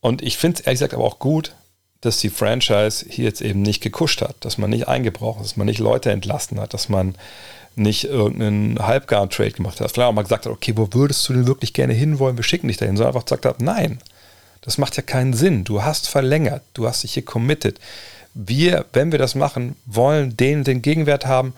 Und 0.00 0.22
ich 0.22 0.36
finde 0.36 0.60
es 0.60 0.66
ehrlich 0.66 0.78
gesagt 0.78 0.94
aber 0.94 1.04
auch 1.04 1.18
gut, 1.18 1.54
dass 2.00 2.18
die 2.18 2.30
Franchise 2.30 3.04
hier 3.08 3.24
jetzt 3.24 3.40
eben 3.40 3.62
nicht 3.62 3.82
gekuscht 3.82 4.22
hat, 4.22 4.36
dass 4.40 4.56
man 4.56 4.70
nicht 4.70 4.86
eingebrochen 4.86 5.42
ist, 5.42 5.52
dass 5.52 5.56
man 5.56 5.66
nicht 5.66 5.80
Leute 5.80 6.12
entlassen 6.12 6.60
hat, 6.60 6.72
dass 6.74 6.88
man 6.88 7.16
nicht 7.74 8.04
irgendeinen 8.04 8.78
Halbgar-Trade 8.78 9.52
gemacht 9.52 9.80
hat. 9.80 9.90
Vielleicht 9.90 10.08
auch 10.08 10.12
mal 10.12 10.22
gesagt 10.22 10.46
hat, 10.46 10.52
okay, 10.52 10.74
wo 10.76 10.92
würdest 10.92 11.28
du 11.28 11.32
denn 11.32 11.46
wirklich 11.46 11.72
gerne 11.72 11.92
hinwollen? 11.92 12.36
Wir 12.36 12.44
schicken 12.44 12.68
dich 12.68 12.76
dahin. 12.76 12.96
Sondern 12.96 13.14
einfach 13.14 13.24
gesagt 13.24 13.46
hat, 13.46 13.60
nein, 13.60 13.98
das 14.62 14.78
macht 14.78 14.96
ja 14.96 15.02
keinen 15.02 15.34
Sinn. 15.34 15.64
Du 15.64 15.82
hast 15.82 16.08
verlängert, 16.08 16.62
du 16.74 16.86
hast 16.86 17.02
dich 17.02 17.14
hier 17.14 17.24
committed. 17.24 17.78
wir, 18.34 18.84
wenn 18.92 19.10
wir 19.10 19.18
das 19.18 19.34
machen, 19.34 19.74
wollen 19.84 20.36
den, 20.36 20.62
den 20.62 20.82
Gegenwert 20.82 21.26
haben. 21.26 21.54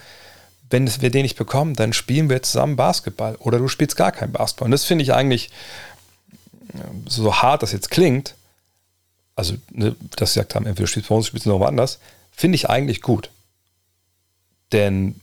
Wenn 0.70 0.88
wir 1.02 1.10
den 1.10 1.22
nicht 1.22 1.36
bekommen, 1.36 1.74
dann 1.74 1.92
spielen 1.92 2.30
wir 2.30 2.42
zusammen 2.42 2.76
Basketball 2.76 3.34
oder 3.36 3.58
du 3.58 3.68
spielst 3.68 3.96
gar 3.96 4.12
kein 4.12 4.32
Basketball. 4.32 4.66
Und 4.66 4.70
das 4.70 4.84
finde 4.84 5.02
ich 5.02 5.12
eigentlich, 5.12 5.50
so 7.06 7.34
hart 7.34 7.62
das 7.62 7.72
jetzt 7.72 7.90
klingt, 7.90 8.34
also 9.34 9.56
ne, 9.70 9.96
dass 10.16 10.32
sie 10.32 10.40
gesagt 10.40 10.54
haben, 10.54 10.66
entweder 10.66 10.86
spielst 10.86 11.08
du 11.08 11.14
bei 11.14 11.16
uns, 11.16 11.26
spielst 11.26 11.46
du 11.46 11.50
noch 11.50 11.60
woanders, 11.60 11.98
finde 12.30 12.56
ich 12.56 12.70
eigentlich 12.70 13.02
gut. 13.02 13.30
Denn 14.72 15.20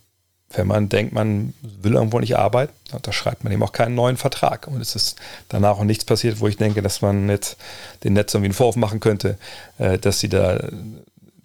wenn 0.51 0.67
man 0.67 0.87
denkt, 0.87 1.13
man 1.13 1.53
will 1.61 1.93
irgendwo 1.93 2.19
nicht 2.19 2.37
arbeiten, 2.37 2.73
da 3.01 3.11
schreibt 3.11 3.43
man 3.43 3.51
eben 3.51 3.63
auch 3.63 3.73
keinen 3.73 3.95
neuen 3.95 4.15
Vertrag. 4.15 4.67
Und 4.67 4.79
es 4.79 4.95
ist 4.95 5.17
danach 5.49 5.77
auch 5.77 5.83
nichts 5.83 6.05
passiert, 6.05 6.39
wo 6.39 6.47
ich 6.47 6.57
denke, 6.57 6.81
dass 6.81 7.01
man 7.01 7.29
jetzt 7.29 7.57
den 8.03 8.13
Netz 8.13 8.33
irgendwie 8.33 8.47
einen 8.47 8.53
Vorwurf 8.53 8.77
machen 8.77 8.99
könnte, 8.99 9.37
äh, 9.77 9.97
dass 9.97 10.19
sie 10.19 10.29
da 10.29 10.59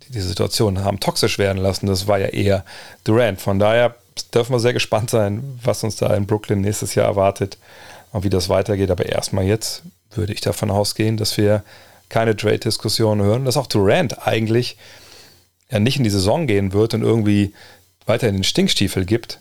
diese 0.09 0.29
Situation 0.29 0.85
haben 0.85 1.01
toxisch 1.01 1.39
werden 1.39 1.59
lassen. 1.59 1.87
Das 1.87 2.07
war 2.07 2.19
ja 2.19 2.29
eher 2.29 2.65
Durant. 3.05 3.41
Von 3.41 3.59
daher 3.59 3.97
dürfen 4.35 4.53
wir 4.53 4.61
sehr 4.61 4.73
gespannt 4.73 5.11
sein, 5.11 5.59
was 5.63 5.83
uns 5.83 5.97
da 5.97 6.15
in 6.15 6.27
Brooklyn 6.27 6.61
nächstes 6.61 6.95
Jahr 6.95 7.07
erwartet 7.07 7.59
und 8.13 8.23
wie 8.23 8.31
das 8.31 8.49
weitergeht. 8.49 8.91
Aber 8.91 9.07
erstmal 9.07 9.45
jetzt 9.45 9.83
würde 10.13 10.33
ich 10.33 10.43
davon 10.43 10.71
ausgehen, 10.71 11.17
dass 11.17 11.37
wir 11.39 11.65
keine 12.09 12.37
Trade-Diskussion 12.37 13.23
hören, 13.23 13.47
dass 13.47 13.57
auch 13.57 13.67
Durant 13.67 14.27
eigentlich 14.27 14.77
ja 15.71 15.81
nicht 15.81 15.97
in 15.97 16.05
die 16.05 16.11
Saison 16.11 16.47
gehen 16.47 16.73
wird 16.75 16.93
und 16.95 17.03
irgendwie 17.03 17.55
weiterhin 18.07 18.37
den 18.37 18.45
Stinkstiefel 18.45 19.05
gibt. 19.05 19.41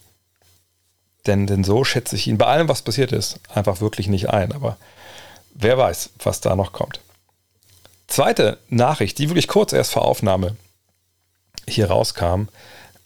Denn, 1.28 1.46
denn 1.48 1.64
so 1.64 1.84
schätze 1.84 2.16
ich 2.16 2.28
ihn 2.28 2.38
bei 2.38 2.48
allem, 2.48 2.68
was 2.68 2.82
passiert 2.82 3.12
ist, 3.12 3.40
einfach 3.54 3.82
wirklich 3.82 4.08
nicht 4.08 4.30
ein. 4.30 4.52
Aber 4.52 4.78
wer 5.54 5.78
weiß, 5.78 6.12
was 6.24 6.42
da 6.42 6.56
noch 6.56 6.74
kommt. 6.74 7.00
Zweite 8.08 8.58
Nachricht, 8.70 9.18
die 9.20 9.30
wirklich 9.30 9.48
kurz 9.48 9.72
erst 9.72 9.92
vor 9.92 10.06
Aufnahme 10.06 10.56
hier 11.68 11.90
rauskam. 11.90 12.48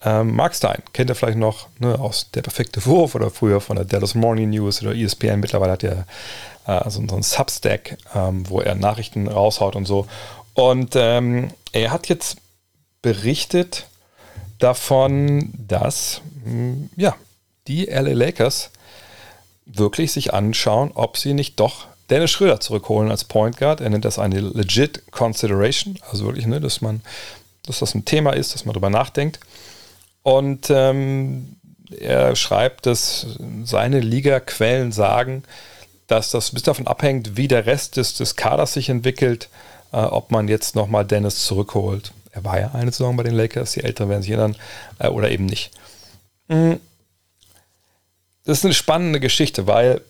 Ähm, 0.04 0.36
Mark 0.36 0.56
Stein, 0.56 0.82
kennt 0.94 1.10
ihr 1.10 1.16
vielleicht 1.16 1.38
noch 1.38 1.68
ne, 1.80 2.00
aus 2.00 2.32
Der 2.32 2.42
perfekte 2.42 2.86
Wurf 2.86 3.16
oder 3.16 3.30
früher 3.30 3.62
von 3.62 3.76
der 3.76 3.86
Dallas 3.86 4.16
Morning 4.16 4.50
News 4.50 4.82
oder 4.82 4.96
ESPN. 4.96 5.40
Mittlerweile 5.40 5.74
hat 5.74 5.84
er 5.84 6.06
äh, 6.68 6.90
so, 6.90 7.06
so 7.08 7.16
ein 7.16 7.24
Substack, 7.24 7.98
ähm, 8.14 8.50
wo 8.50 8.62
er 8.62 8.76
Nachrichten 8.76 9.28
raushaut 9.28 9.76
und 9.76 9.86
so. 9.86 10.08
Und 10.54 10.96
ähm, 10.96 11.50
er 11.72 11.92
hat 11.92 12.08
jetzt 12.08 12.38
berichtet, 13.02 13.88
davon, 14.60 15.54
dass 15.58 16.22
hm, 16.44 16.90
ja, 16.96 17.16
die 17.68 17.86
LA 17.86 18.14
Lakers 18.14 18.72
wirklich 19.66 20.12
sich 20.12 20.34
anschauen, 20.34 20.92
ob 20.94 21.18
sie 21.18 21.34
nicht 21.34 21.60
doch 21.60 21.88
Dennis 22.10 22.32
Schröder 22.32 22.60
zurückholen 22.60 23.10
als 23.10 23.24
Point 23.24 23.58
Guard. 23.58 23.82
Er 23.82 23.90
nennt 23.90 24.06
das 24.06 24.20
eine 24.20 24.40
legit 24.40 25.12
Consideration, 25.12 25.98
also 26.10 26.26
wirklich, 26.26 26.46
ne, 26.46 26.62
dass 26.62 26.82
man, 26.82 27.02
dass 27.64 27.80
das 27.80 27.96
ein 27.96 28.06
Thema 28.06 28.34
ist, 28.34 28.54
dass 28.54 28.66
man 28.66 28.74
darüber 28.74 28.92
nachdenkt. 28.92 29.40
Und 30.22 30.70
ähm, 30.70 31.56
er 32.00 32.36
schreibt, 32.36 32.86
dass 32.86 33.28
seine 33.64 34.00
Liga-Quellen 34.00 34.92
sagen, 34.92 35.44
dass 36.08 36.32
das 36.32 36.52
bis 36.52 36.64
davon 36.64 36.88
abhängt, 36.88 37.38
wie 37.38 37.48
der 37.48 37.66
Rest 37.66 37.98
des, 37.98 38.16
des 38.16 38.36
Kaders 38.36 38.74
sich 38.74 38.90
entwickelt, 38.90 39.50
äh, 39.92 39.98
ob 39.98 40.32
man 40.32 40.48
jetzt 40.48 40.76
nochmal 40.76 41.06
Dennis 41.06 41.46
zurückholt. 41.46 42.12
Er 42.36 42.44
war 42.44 42.60
ja 42.60 42.72
eine 42.74 42.92
Saison 42.92 43.16
bei 43.16 43.24
den 43.24 43.34
Lakers, 43.34 43.72
die 43.72 43.84
Älteren 43.84 44.10
werden 44.10 44.22
sich 44.22 44.32
erinnern, 44.32 44.56
äh, 45.00 45.08
oder 45.08 45.32
eben 45.32 45.46
nicht. 45.46 45.72
Mhm. 46.50 46.80
Das 48.44 48.60
ist 48.60 48.66
eine 48.66 48.74
spannende 48.74 49.22
Geschichte, 49.22 49.68
weil, 49.68 50.02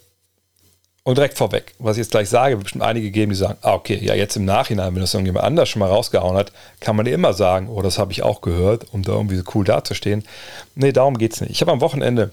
und 1.04 1.18
direkt 1.18 1.38
vorweg, 1.38 1.76
was 1.78 1.96
ich 1.96 2.02
jetzt 2.02 2.12
gleich 2.12 2.28
sage, 2.28 2.56
wird 2.56 2.64
bestimmt 2.64 2.84
einige 2.84 3.12
geben, 3.12 3.32
die 3.32 3.38
sagen, 3.38 3.60
ah, 3.62 3.76
okay, 3.76 3.98
ja, 4.02 4.16
jetzt 4.16 4.36
im 4.36 4.44
Nachhinein, 4.44 4.94
wenn 4.96 5.02
das 5.02 5.14
irgendjemand 5.14 5.46
anders 5.46 5.70
schon 5.70 5.80
mal 5.80 5.90
rausgehauen 5.90 6.36
hat, 6.36 6.52
kann 6.80 6.96
man 6.96 7.06
immer 7.06 7.34
sagen, 7.34 7.70
oh, 7.70 7.84
das 7.84 8.00
habe 8.00 8.12
ich 8.12 8.24
auch 8.24 8.42
gehört, 8.42 8.92
um 8.92 9.04
da 9.04 9.14
irgendwie 9.14 9.38
so 9.38 9.44
cool 9.54 9.64
dazustehen. 9.64 10.26
Nee, 10.74 10.92
darum 10.92 11.20
geht 11.20 11.34
es 11.34 11.42
nicht. 11.42 11.52
Ich 11.52 11.62
habe 11.62 11.72
am 11.72 11.80
Wochenende 11.80 12.32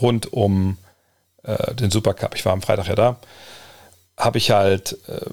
rund 0.00 0.32
um 0.32 0.78
äh, 1.42 1.74
den 1.74 1.90
Supercup, 1.90 2.36
ich 2.36 2.44
war 2.44 2.52
am 2.52 2.62
Freitag 2.62 2.86
ja 2.86 2.94
da, 2.94 3.16
habe 4.16 4.38
ich 4.38 4.52
halt 4.52 4.96
äh, 5.08 5.26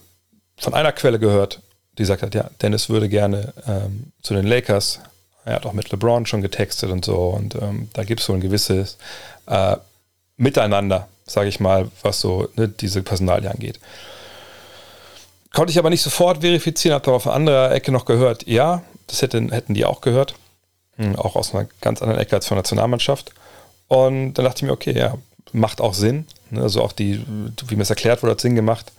von 0.58 0.74
einer 0.74 0.92
Quelle 0.92 1.20
gehört, 1.20 1.62
die 2.00 2.04
gesagt 2.04 2.24
hat, 2.24 2.34
ja, 2.34 2.50
Dennis 2.62 2.88
würde 2.88 3.10
gerne 3.10 3.54
ähm, 3.68 4.14
zu 4.22 4.34
den 4.34 4.48
Lakers. 4.48 5.02
Er 5.44 5.56
hat 5.56 5.66
auch 5.66 5.74
mit 5.74 5.92
LeBron 5.92 6.26
schon 6.26 6.42
getextet 6.42 6.90
und 6.92 7.04
so. 7.04 7.16
Und 7.16 7.56
ähm, 7.56 7.90
da 7.92 8.06
gibt 8.06 8.22
es 8.22 8.26
so 8.26 8.34
ein 8.34 8.40
gewisses 8.40 8.98
äh, 9.48 9.76
Miteinander, 10.38 11.10
sage 11.26 11.50
ich 11.50 11.60
mal, 11.60 11.92
was 12.02 12.22
so 12.22 12.48
ne, 12.56 12.70
diese 12.70 13.04
Personalie 13.04 13.52
angeht. 13.52 13.82
Konnte 15.54 15.72
ich 15.72 15.80
aber 15.80 15.90
nicht 15.90 16.02
sofort 16.02 16.40
verifizieren, 16.40 16.96
habe 16.96 17.08
aber 17.08 17.18
auf 17.18 17.28
einer 17.28 17.36
anderen 17.36 17.72
Ecke 17.74 17.92
noch 17.92 18.06
gehört, 18.06 18.48
ja, 18.48 18.82
das 19.08 19.22
hätten, 19.22 19.52
hätten 19.52 19.74
die 19.74 19.84
auch 19.84 20.00
gehört. 20.00 20.36
Hm, 20.96 21.18
auch 21.18 21.36
aus 21.36 21.54
einer 21.54 21.68
ganz 21.82 22.02
anderen 22.02 22.22
Ecke 22.22 22.38
als 22.38 22.48
von 22.48 22.56
der 22.56 22.62
Nationalmannschaft. 22.62 23.34
Und 23.90 24.36
dann 24.36 24.46
dachte 24.46 24.60
ich 24.60 24.64
mir, 24.64 24.72
okay, 24.72 24.98
ja, 24.98 25.16
macht 25.52 25.82
auch 25.82 25.94
Sinn. 25.94 26.28
Ne, 26.50 26.62
also 26.62 26.82
auch 26.82 26.94
die, 26.94 27.26
wie 27.68 27.76
mir 27.76 27.84
es 27.84 27.90
erklärt 27.90 28.24
wurde, 28.24 28.32
hat 28.32 28.42
Sinn 28.42 28.56
gemacht. 28.56 28.94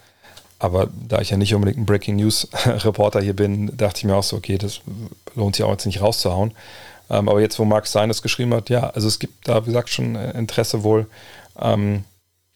Aber 0.60 0.88
da 1.08 1.20
ich 1.20 1.30
ja 1.30 1.38
nicht 1.38 1.54
unbedingt 1.54 1.78
ein 1.78 1.86
Breaking 1.86 2.16
News 2.16 2.46
Reporter 2.66 3.20
hier 3.20 3.34
bin, 3.34 3.76
dachte 3.76 3.98
ich 3.98 4.04
mir 4.04 4.14
auch 4.14 4.22
so, 4.22 4.36
okay, 4.36 4.58
das 4.58 4.82
lohnt 5.34 5.56
sich 5.56 5.64
auch 5.64 5.72
jetzt 5.72 5.86
nicht 5.86 6.02
rauszuhauen. 6.02 6.52
Ähm, 7.08 7.28
aber 7.28 7.40
jetzt, 7.40 7.58
wo 7.58 7.64
Mark 7.64 7.88
Stein 7.88 8.08
das 8.08 8.22
geschrieben 8.22 8.54
hat, 8.54 8.68
ja, 8.70 8.90
also 8.90 9.08
es 9.08 9.18
gibt 9.18 9.48
da, 9.48 9.62
wie 9.62 9.70
gesagt, 9.70 9.88
schon 9.88 10.14
Interesse 10.14 10.84
wohl. 10.84 11.06
Ähm, 11.58 12.04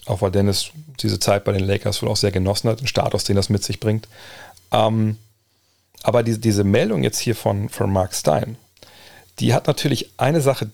auch 0.07 0.21
weil 0.21 0.31
Dennis 0.31 0.71
diese 1.01 1.19
Zeit 1.19 1.45
bei 1.45 1.53
den 1.53 1.65
Lakers 1.65 2.03
wohl 2.03 2.11
auch 2.11 2.17
sehr 2.17 2.31
genossen 2.31 2.69
hat, 2.69 2.81
den 2.81 2.87
Status, 2.87 3.25
den 3.25 3.37
das 3.37 3.49
mit 3.49 3.65
sich 3.65 3.81
bringt. 3.81 4.07
Ähm, 4.71 5.17
aber 6.03 6.23
die, 6.23 6.39
diese 6.39 6.63
Meldung 6.63 7.03
jetzt 7.03 7.19
hier 7.19 7.35
von, 7.35 7.71
von 7.71 7.91
Mark 7.91 8.15
Stein, 8.15 8.57
die 9.39 9.55
hat 9.55 9.67
natürlich 9.67 10.11
eine 10.19 10.43
Sache, 10.43 10.71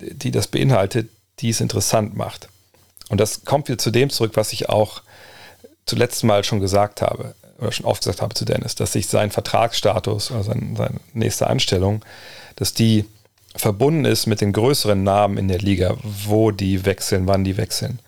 die 0.00 0.32
das 0.32 0.48
beinhaltet, 0.48 1.08
die 1.38 1.50
es 1.50 1.60
interessant 1.60 2.16
macht. 2.16 2.48
Und 3.08 3.20
das 3.20 3.44
kommt 3.44 3.68
wieder 3.68 3.78
zu 3.78 3.92
dem 3.92 4.10
zurück, 4.10 4.32
was 4.34 4.52
ich 4.52 4.68
auch 4.68 5.02
zuletzt 5.86 6.24
mal 6.24 6.44
schon 6.44 6.60
gesagt 6.60 7.02
habe, 7.02 7.34
oder 7.58 7.72
schon 7.72 7.86
oft 7.86 8.02
gesagt 8.02 8.22
habe 8.22 8.34
zu 8.34 8.44
Dennis, 8.44 8.74
dass 8.74 8.92
sich 8.92 9.06
sein 9.06 9.30
Vertragsstatus 9.30 10.30
oder 10.30 10.42
sein, 10.42 10.74
seine 10.76 11.00
nächste 11.12 11.46
Anstellung, 11.46 12.04
dass 12.56 12.74
die 12.74 13.04
verbunden 13.54 14.04
ist 14.04 14.26
mit 14.26 14.40
den 14.40 14.52
größeren 14.52 15.02
Namen 15.02 15.38
in 15.38 15.48
der 15.48 15.58
Liga, 15.58 15.96
wo 16.02 16.50
die 16.50 16.84
wechseln, 16.84 17.26
wann 17.26 17.44
die 17.44 17.56
wechseln. 17.56 17.98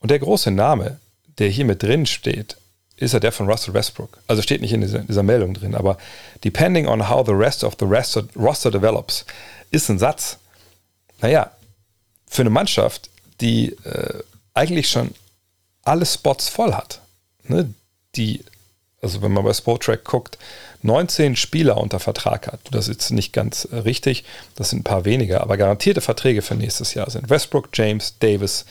Und 0.00 0.10
der 0.10 0.18
große 0.18 0.50
Name, 0.50 0.98
der 1.38 1.48
hier 1.48 1.64
mit 1.64 1.82
drin 1.82 2.06
steht, 2.06 2.56
ist 2.96 3.14
ja 3.14 3.20
der 3.20 3.32
von 3.32 3.48
Russell 3.48 3.74
Westbrook. 3.74 4.18
Also 4.26 4.42
steht 4.42 4.60
nicht 4.60 4.72
in 4.72 4.80
dieser, 4.80 5.00
dieser 5.00 5.22
Meldung 5.22 5.54
drin, 5.54 5.74
aber 5.74 5.96
depending 6.44 6.86
on 6.86 7.08
how 7.08 7.24
the 7.24 7.32
rest 7.32 7.64
of 7.64 7.76
the 7.78 7.84
roster, 7.84 8.24
roster 8.36 8.70
develops, 8.70 9.24
ist 9.70 9.88
ein 9.88 9.98
Satz. 9.98 10.38
Naja, 11.20 11.50
für 12.28 12.42
eine 12.42 12.50
Mannschaft, 12.50 13.10
die 13.40 13.72
äh, 13.84 14.22
eigentlich 14.54 14.88
schon 14.88 15.14
alle 15.84 16.06
Spots 16.06 16.48
voll 16.48 16.74
hat, 16.74 17.01
ne, 17.44 17.72
die, 18.16 18.44
also 19.00 19.22
wenn 19.22 19.32
man 19.32 19.44
bei 19.44 19.52
Sportrack 19.52 20.04
guckt, 20.04 20.38
19 20.82 21.36
Spieler 21.36 21.76
unter 21.76 22.00
Vertrag 22.00 22.48
hat. 22.48 22.60
Das 22.70 22.88
ist 22.88 23.10
nicht 23.10 23.32
ganz 23.32 23.64
äh, 23.64 23.76
richtig, 23.76 24.24
das 24.56 24.70
sind 24.70 24.80
ein 24.80 24.84
paar 24.84 25.04
weniger, 25.04 25.40
aber 25.40 25.56
garantierte 25.56 26.00
Verträge 26.00 26.42
für 26.42 26.54
nächstes 26.54 26.94
Jahr 26.94 27.08
sind 27.10 27.30
Westbrook, 27.30 27.68
James, 27.72 28.18
Davis, 28.18 28.64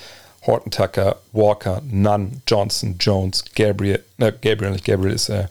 Horton 0.46 0.72
Tucker, 0.72 1.18
Walker, 1.32 1.82
Nunn, 1.86 2.42
Johnson, 2.48 2.98
Jones, 3.00 3.46
Gabriel, 3.56 4.04
äh, 4.18 4.32
Gabriel 4.32 4.72
nicht, 4.72 4.86
Gabriel 4.86 5.13
ist, 5.13 5.30
äh, 5.30 5.46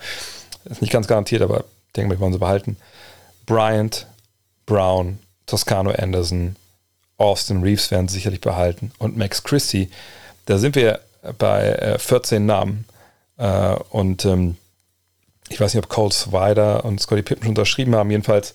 ist 0.65 0.83
nicht 0.83 0.93
ganz 0.93 1.07
garantiert, 1.07 1.43
aber 1.43 1.65
ich 1.87 1.93
denke 1.95 2.15
wir 2.15 2.21
wollen 2.21 2.33
sie 2.33 2.39
behalten. 2.39 2.77
Bryant, 3.47 4.07
Brown, 4.67 5.19
Toscano 5.47 5.91
Anderson, 5.91 6.57
Austin 7.17 7.63
Reeves 7.63 7.91
werden 7.91 8.09
sie 8.09 8.15
sicherlich 8.15 8.41
behalten 8.41 8.93
und 8.99 9.17
Max 9.17 9.43
Christie. 9.43 9.91
Da 10.47 10.59
sind 10.59 10.75
wir 10.75 11.01
bei 11.39 11.69
äh, 11.73 11.99
14 11.99 12.45
Namen. 12.47 12.87
Äh, 13.41 13.75
und 13.89 14.25
ähm, 14.25 14.57
ich 15.49 15.61
weiß 15.61 15.75
nicht, 15.75 15.83
ob 15.83 15.91
Cole 15.91 16.13
Swider 16.13 16.85
und 16.85 17.01
Scotty 17.01 17.23
Pippen 17.23 17.43
schon 17.43 17.51
unterschrieben 17.51 17.97
haben. 17.97 18.11
Jedenfalls, 18.11 18.55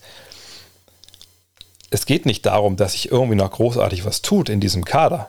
es 1.90 2.06
geht 2.06 2.26
nicht 2.26 2.46
darum, 2.46 2.78
dass 2.78 2.94
sich 2.94 3.12
irgendwie 3.12 3.36
noch 3.36 3.52
großartig 3.52 4.06
was 4.06 4.22
tut 4.22 4.48
in 4.48 4.62
diesem 4.62 4.86
Kader. 4.86 5.28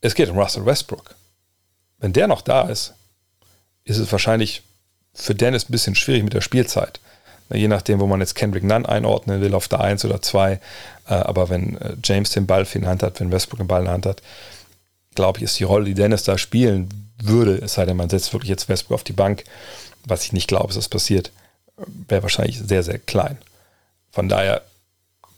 Es 0.00 0.14
geht 0.14 0.28
um 0.28 0.38
Russell 0.38 0.66
Westbrook. 0.66 1.16
Wenn 1.98 2.12
der 2.12 2.28
noch 2.28 2.42
da 2.42 2.62
ist, 2.68 2.94
ist 3.84 3.98
es 3.98 4.12
wahrscheinlich 4.12 4.62
für 5.14 5.34
Dennis 5.34 5.68
ein 5.68 5.72
bisschen 5.72 5.94
schwierig 5.94 6.22
mit 6.22 6.34
der 6.34 6.40
Spielzeit. 6.40 7.00
Je 7.52 7.68
nachdem, 7.68 8.00
wo 8.00 8.06
man 8.06 8.20
jetzt 8.20 8.34
Kendrick 8.34 8.64
Nunn 8.64 8.86
einordnen 8.86 9.40
will, 9.40 9.54
auf 9.54 9.68
der 9.68 9.80
1 9.80 10.04
oder 10.04 10.22
2. 10.22 10.52
Äh, 10.52 10.58
aber 11.06 11.50
wenn 11.50 11.76
äh, 11.78 11.96
James 12.02 12.30
den 12.30 12.46
Ball 12.46 12.66
in 12.72 12.82
der 12.82 12.90
Hand 12.90 13.02
hat, 13.02 13.20
wenn 13.20 13.32
Westbrook 13.32 13.58
den 13.58 13.68
Ball 13.68 13.80
in 13.80 13.86
der 13.86 13.94
Hand 13.94 14.06
hat, 14.06 14.22
glaube 15.14 15.38
ich, 15.38 15.44
ist 15.44 15.58
die 15.58 15.64
Rolle, 15.64 15.86
die 15.86 15.94
Dennis 15.94 16.24
da 16.24 16.38
spielen 16.38 16.88
würde, 17.26 17.56
es 17.56 17.74
sei 17.74 17.86
denn, 17.86 17.96
man 17.96 18.10
setzt 18.10 18.32
wirklich 18.32 18.50
jetzt 18.50 18.68
Westbrook 18.68 18.94
auf 18.94 19.04
die 19.04 19.12
Bank, 19.12 19.44
was 20.04 20.24
ich 20.24 20.32
nicht 20.32 20.48
glaube, 20.48 20.68
dass 20.68 20.76
das 20.76 20.88
passiert, 20.88 21.30
wäre 22.08 22.22
wahrscheinlich 22.22 22.58
sehr, 22.58 22.82
sehr 22.82 22.98
klein. 22.98 23.38
Von 24.10 24.28
daher 24.28 24.62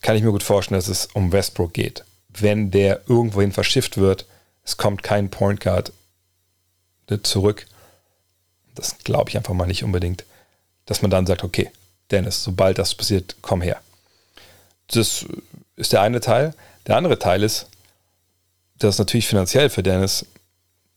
kann 0.01 0.17
ich 0.17 0.23
mir 0.23 0.33
gut 0.33 0.43
vorstellen, 0.43 0.79
dass 0.79 0.89
es 0.89 1.07
um 1.15 1.33
Westbrook 1.33 1.73
geht. 1.73 2.05
Wenn 2.29 2.71
der 2.71 3.03
irgendwohin 3.09 3.53
verschifft 3.53 3.97
wird, 3.97 4.27
es 4.65 4.77
kommt 4.77 5.03
kein 5.03 5.31
Point 5.31 5.61
Guard 5.61 5.93
zurück, 7.23 7.67
das 8.75 8.99
glaube 9.05 9.31
ich 9.31 9.37
einfach 9.37 9.55
mal 9.55 9.67
nicht 9.67 9.85
unbedingt, 9.85 10.25
dass 10.87 11.03
man 11.03 11.11
dann 11.11 11.27
sagt, 11.27 11.45
okay, 11.45 11.71
Dennis, 12.11 12.43
sobald 12.43 12.79
das 12.79 12.95
passiert, 12.95 13.37
komm 13.41 13.63
her. 13.63 13.81
Das 14.89 15.25
ist 15.77 15.93
der 15.93 16.03
eine 16.03 16.21
Teil. 16.21 16.55
Der 16.87 16.97
andere 16.97 17.19
Teil 17.19 17.43
ist, 17.43 17.69
dass 18.79 18.99
natürlich 18.99 19.29
finanziell 19.29 19.71
für 19.71 19.83
Dennis, 19.83 20.27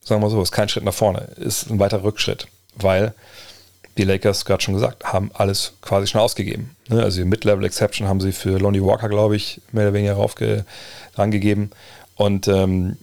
sagen 0.07 0.21
wir 0.21 0.29
so, 0.29 0.41
ist 0.41 0.51
kein 0.51 0.69
Schritt 0.69 0.83
nach 0.83 0.93
vorne, 0.93 1.27
ist 1.37 1.69
ein 1.69 1.79
weiterer 1.79 2.03
Rückschritt, 2.03 2.47
weil 2.75 3.13
die 3.97 4.03
Lakers, 4.03 4.45
gerade 4.45 4.63
schon 4.63 4.75
gesagt, 4.75 5.05
haben 5.05 5.31
alles 5.33 5.73
quasi 5.81 6.07
schon 6.07 6.21
ausgegeben. 6.21 6.75
Ne? 6.87 7.01
Also 7.01 7.19
die 7.19 7.27
Mid-Level-Exception 7.27 8.07
haben 8.07 8.21
sie 8.21 8.31
für 8.31 8.57
Lonnie 8.59 8.83
Walker, 8.83 9.09
glaube 9.09 9.35
ich, 9.35 9.59
mehr 9.71 9.85
oder 9.85 9.93
weniger 9.93 10.17
rangegeben. 11.15 11.71
Und 12.15 12.47
ähm, 12.47 12.97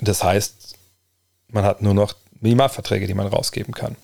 das 0.00 0.22
heißt, 0.22 0.76
man 1.48 1.64
hat 1.64 1.82
nur 1.82 1.94
noch 1.94 2.14
Minimalverträge, 2.40 3.06
die 3.06 3.14
man 3.14 3.26
rausgeben 3.26 3.74
kann. 3.74 3.96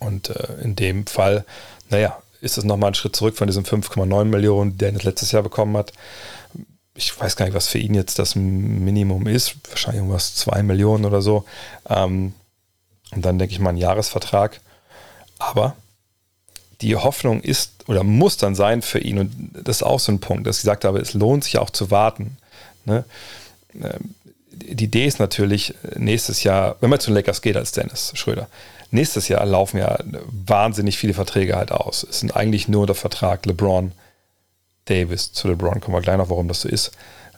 Und 0.00 0.30
äh, 0.30 0.54
in 0.62 0.74
dem 0.74 1.06
Fall, 1.06 1.44
naja, 1.90 2.18
ist 2.40 2.58
es 2.58 2.64
nochmal 2.64 2.90
ein 2.90 2.94
Schritt 2.94 3.16
zurück 3.16 3.36
von 3.36 3.46
diesen 3.46 3.64
5,9 3.64 4.24
Millionen, 4.24 4.76
die 4.76 4.84
er 4.84 4.92
letztes 4.92 5.32
Jahr 5.32 5.42
bekommen 5.42 5.76
hat. 5.76 5.92
Ich 6.94 7.18
weiß 7.18 7.36
gar 7.36 7.46
nicht, 7.46 7.54
was 7.54 7.68
für 7.68 7.78
ihn 7.78 7.94
jetzt 7.94 8.18
das 8.18 8.36
Minimum 8.36 9.26
ist. 9.26 9.56
Wahrscheinlich 9.68 10.00
irgendwas 10.00 10.34
2 10.36 10.62
Millionen 10.62 11.04
oder 11.04 11.22
so. 11.22 11.44
Ähm, 11.88 12.34
und 13.10 13.24
dann 13.24 13.38
denke 13.38 13.52
ich 13.52 13.60
mal 13.60 13.70
ein 13.70 13.76
Jahresvertrag. 13.76 14.60
Aber 15.38 15.76
die 16.80 16.96
Hoffnung 16.96 17.40
ist 17.40 17.72
oder 17.88 18.02
muss 18.02 18.36
dann 18.36 18.54
sein 18.54 18.82
für 18.82 18.98
ihn, 18.98 19.18
und 19.18 19.50
das 19.54 19.78
ist 19.78 19.82
auch 19.82 20.00
so 20.00 20.12
ein 20.12 20.20
Punkt, 20.20 20.46
dass 20.46 20.58
ich 20.58 20.62
gesagt 20.62 20.84
habe, 20.84 21.00
es 21.00 21.14
lohnt 21.14 21.44
sich 21.44 21.58
auch 21.58 21.70
zu 21.70 21.90
warten. 21.90 22.36
Ne? 22.84 23.04
Ähm, 23.74 24.14
die 24.52 24.84
Idee 24.84 25.06
ist 25.06 25.18
natürlich, 25.18 25.74
nächstes 25.96 26.44
Jahr, 26.44 26.76
wenn 26.80 26.90
man 26.90 27.00
zu 27.00 27.10
den 27.10 27.16
Lakers 27.16 27.42
geht 27.42 27.56
als 27.56 27.72
Dennis 27.72 28.12
Schröder, 28.14 28.48
nächstes 28.90 29.28
Jahr 29.28 29.44
laufen 29.44 29.78
ja 29.78 29.98
wahnsinnig 30.26 30.96
viele 30.96 31.14
Verträge 31.14 31.56
halt 31.56 31.72
aus. 31.72 32.06
Es 32.08 32.20
sind 32.20 32.36
eigentlich 32.36 32.68
nur 32.68 32.86
der 32.86 32.94
Vertrag 32.94 33.44
LeBron, 33.46 33.92
Davis, 34.86 35.32
zu 35.32 35.48
LeBron 35.48 35.80
kommen 35.80 35.96
wir 35.96 36.02
gleich 36.02 36.18
noch, 36.18 36.30
warum 36.30 36.48
das 36.48 36.62
so 36.62 36.68
ist. 36.68 36.92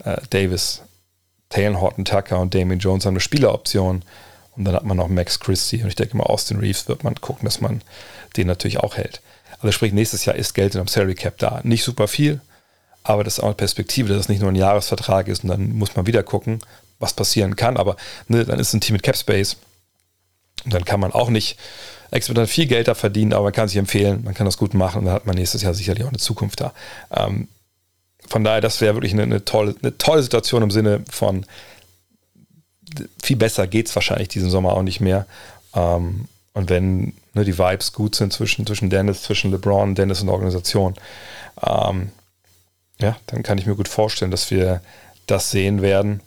Äh, 0.05 0.17
Davis, 0.31 0.83
Taylor 1.49 1.81
Horton 1.81 2.05
Tucker 2.05 2.41
und 2.41 2.55
Damien 2.55 2.81
Jones 2.81 3.07
haben 3.07 3.15
eine 3.15 3.21
Spieleroption. 3.21 4.03
Und 4.57 4.65
dann 4.65 4.75
hat 4.75 4.85
man 4.85 4.97
noch 4.97 5.09
Max 5.09 5.39
Christie. 5.39 5.83
Und 5.83 5.89
ich 5.89 5.95
denke 5.97 6.17
mal, 6.17 6.25
Austin 6.25 6.59
Reeves 6.59 6.89
wird 6.89 7.05
man 7.05 7.15
gucken, 7.17 7.45
dass 7.45 7.61
man 7.61 7.83
den 8.37 8.47
natürlich 8.47 8.79
auch 8.79 8.97
hält. 8.97 9.21
Also 9.61 9.73
sprich, 9.73 9.93
nächstes 9.93 10.25
Jahr 10.25 10.37
ist 10.37 10.55
Geld 10.55 10.75
in 10.75 10.81
einem 10.81 10.89
Salary 10.89 11.15
Cap 11.15 11.39
da. 11.39 11.61
Nicht 11.63 11.85
super 11.85 12.09
viel, 12.09 12.41
aber 13.03 13.25
das 13.25 13.35
ist 13.35 13.41
auch 13.41 13.47
eine 13.47 13.55
Perspektive, 13.55 14.09
dass 14.09 14.23
es 14.23 14.29
nicht 14.29 14.41
nur 14.41 14.51
ein 14.51 14.57
Jahresvertrag 14.57 15.29
ist 15.29 15.45
und 15.45 15.51
dann 15.51 15.73
muss 15.73 15.97
man 15.97 16.07
wieder 16.07 16.23
gucken, 16.23 16.61
was 16.99 17.15
passieren 17.15 17.57
kann. 17.57 17.77
Aber 17.77 17.97
ne, 18.29 18.45
dann 18.45 18.59
ist 18.59 18.73
ein 18.75 18.81
Team 18.81 18.95
mit 18.95 19.03
Cap 19.03 19.17
Space 19.17 19.57
und 20.65 20.75
dann 20.75 20.85
kann 20.85 21.01
man 21.01 21.13
auch 21.13 21.31
nicht 21.31 21.59
exorbitant 22.11 22.49
viel 22.49 22.67
Geld 22.67 22.89
da 22.89 22.95
verdienen, 22.95 23.33
aber 23.33 23.45
man 23.45 23.53
kann 23.53 23.69
sich 23.69 23.77
empfehlen, 23.77 24.25
man 24.25 24.35
kann 24.35 24.47
das 24.47 24.59
gut 24.59 24.75
machen 24.75 25.01
und 25.01 25.05
dann 25.07 25.15
hat 25.15 25.27
man 25.27 25.37
nächstes 25.37 25.63
Jahr 25.63 25.75
sicherlich 25.75 26.05
auch 26.05 26.09
eine 26.09 26.19
Zukunft 26.19 26.61
da. 26.61 26.73
Ähm, 27.11 27.49
von 28.29 28.43
daher, 28.45 28.61
das 28.61 28.81
wäre 28.81 28.95
wirklich 28.95 29.13
eine, 29.13 29.23
eine, 29.23 29.45
tolle, 29.45 29.75
eine 29.83 29.97
tolle 29.99 30.23
Situation 30.23 30.63
im 30.63 30.71
Sinne 30.71 31.05
von 31.11 31.47
viel 33.23 33.37
besser 33.37 33.67
geht 33.67 33.89
es 33.89 33.95
wahrscheinlich 33.95 34.29
diesen 34.29 34.51
Sommer 34.51 34.73
auch 34.73 34.83
nicht 34.83 35.01
mehr. 35.01 35.27
Ähm, 35.75 36.29
und 36.55 36.71
wenn 36.71 37.13
ne, 37.35 37.45
die 37.45 37.59
Vibes 37.59 37.93
gut 37.93 38.15
sind 38.15 38.33
zwischen, 38.33 38.67
zwischen 38.67 38.91
Dennis, 38.91 39.23
zwischen 39.23 39.51
LeBron, 39.51 39.95
Dennis 39.95 40.21
und 40.21 40.27
der 40.27 40.35
Organisation, 40.35 40.95
ähm, 41.63 42.11
ja, 42.99 43.17
dann 43.27 43.43
kann 43.43 43.59
ich 43.59 43.67
mir 43.67 43.75
gut 43.75 43.89
vorstellen, 43.89 44.31
dass 44.31 44.51
wir 44.51 44.81
das 45.27 45.51
sehen 45.51 45.83
werden. 45.83 46.21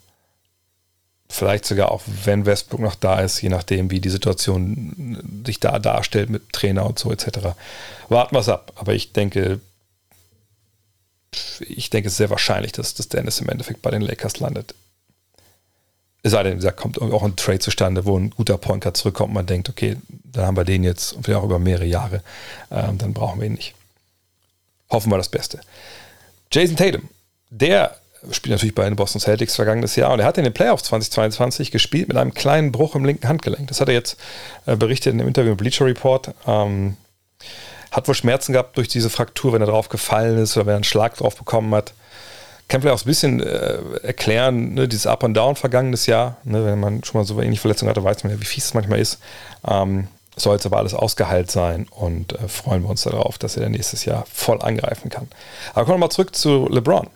Vielleicht 1.32 1.66
sogar 1.66 1.92
auch, 1.92 2.02
wenn 2.24 2.48
Westbrook 2.48 2.80
noch 2.80 2.96
da 2.96 3.20
ist, 3.20 3.42
je 3.42 3.50
nachdem, 3.50 3.92
wie 3.92 4.02
die 4.02 4.10
Situation 4.10 5.44
sich 5.46 5.60
da 5.60 5.78
darstellt 5.78 6.32
mit 6.32 6.52
Trainer 6.52 6.88
und 6.88 6.98
so 6.98 7.12
etc. 7.12 7.50
Warten 8.10 8.36
wir 8.36 8.40
es 8.40 8.50
ab. 8.50 8.74
Aber 8.76 8.96
ich 8.96 9.14
denke, 9.14 9.60
ich 11.60 11.92
denke, 11.92 12.08
es 12.08 12.14
ist 12.14 12.18
sehr 12.18 12.32
wahrscheinlich, 12.32 12.72
dass, 12.72 12.96
dass 12.96 13.10
Dennis 13.10 13.40
im 13.42 13.50
Endeffekt 13.50 13.84
bei 13.84 13.92
den 13.92 14.02
Lakers 14.02 14.40
landet. 14.40 14.74
Es 16.24 16.32
sei 16.32 16.42
denn, 16.44 16.60
da 16.60 16.72
kommt 16.72 17.00
auch 17.00 17.24
ein 17.24 17.36
Trade 17.36 17.60
zustande, 17.60 18.06
wo 18.06 18.18
ein 18.18 18.32
guter 18.32 18.58
Pointer 18.58 18.96
zurückkommt 18.96 19.34
man 19.34 19.46
denkt, 19.46 19.70
okay, 19.70 19.98
dann 20.10 20.48
haben 20.48 20.58
wir 20.58 20.66
den 20.66 20.84
jetzt 20.84 21.14
und 21.14 21.24
vielleicht 21.24 21.40
auch 21.40 21.46
über 21.46 21.60
mehrere 21.60 21.86
Jahre, 21.86 22.24
ähm, 22.72 22.98
dann 22.98 23.14
brauchen 23.14 23.40
wir 23.40 23.48
ihn 23.48 23.54
nicht. 23.54 23.76
Hoffen 24.90 25.12
wir 25.12 25.18
das 25.18 25.30
Beste. 25.30 25.62
Jason 26.52 26.76
Tatum, 26.76 27.08
der 27.52 27.99
spielt 28.32 28.52
natürlich 28.52 28.76
bei 28.76 28.86
den 28.86 28.96
Boston 28.96 29.22
Celtics 29.22 29.56
vergangenes 29.56 29.96
Jahr 29.96 30.12
und 30.12 30.20
er 30.20 30.26
hat 30.26 30.38
in 30.38 30.44
den 30.44 30.54
Playoffs 30.54 30.84
2022 30.84 31.72
gespielt 31.72 32.08
mit 32.08 32.18
einem 32.18 32.34
kleinen 32.34 32.72
Bruch 32.72 32.96
im 32.96 33.06
linken 33.06 33.28
Handgelenk. 33.28 33.68
Das 33.68 33.82
hat 33.82 33.88
er 33.88 33.94
jetzt 33.94 34.18
äh, 34.66 34.76
berichtet 34.76 35.14
in 35.14 35.20
dem 35.20 35.28
Interview 35.28 35.52
mit 35.52 35.60
Bleacher 35.60 35.86
Report. 35.86 36.32
Ähm, 36.48 36.98
hat 37.92 38.08
wohl 38.08 38.16
Schmerzen 38.16 38.54
gehabt 38.54 38.78
durch 38.78 38.88
diese 38.88 39.10
Fraktur, 39.10 39.54
wenn 39.54 39.62
er 39.62 39.68
drauf 39.68 39.90
gefallen 39.90 40.38
ist 40.38 40.56
oder 40.56 40.68
wenn 40.68 40.74
er 40.74 40.78
einen 40.78 40.84
Schlag 40.84 41.18
drauf 41.18 41.36
bekommen 41.36 41.74
hat 41.74 41.94
kann 42.70 42.82
vielleicht 42.82 43.02
auch 43.02 43.04
ein 43.04 43.08
bisschen 43.08 43.42
äh, 43.42 43.80
erklären, 44.04 44.76
ne, 44.76 44.88
dieses 44.88 45.08
Up 45.08 45.24
and 45.24 45.36
Down 45.36 45.56
vergangenes 45.56 46.06
Jahr. 46.06 46.38
Ne, 46.44 46.64
wenn 46.64 46.80
man 46.80 47.04
schon 47.04 47.20
mal 47.20 47.26
so 47.26 47.36
wenig 47.38 47.60
Verletzungen 47.60 47.90
hatte, 47.90 48.04
weiß 48.04 48.24
man 48.24 48.32
ja, 48.32 48.40
wie 48.40 48.46
fies 48.46 48.66
es 48.66 48.74
manchmal 48.76 49.00
ist. 49.00 49.20
Ähm, 49.68 50.08
soll 50.38 50.56
jetzt 50.56 50.66
aber 50.66 50.78
alles 50.78 50.94
ausgeheilt 50.94 51.52
sein 51.52 51.88
und 51.90 52.34
äh, 52.34 52.48
freuen 52.48 52.84
wir 52.84 52.90
uns 52.90 53.02
darauf, 53.02 53.38
dass 53.38 53.58
er 53.58 53.64
dann 53.64 53.74
nächstes 53.74 54.06
Jahr 54.06 54.26
voll 54.32 54.62
angreifen 54.62 55.10
kann. 55.10 55.28
Aber 55.74 55.86
kommen 55.86 55.96
wir 55.96 56.06
mal 56.06 56.12
zurück 56.12 56.36
zu 56.36 56.68
LeBron. 56.70 57.08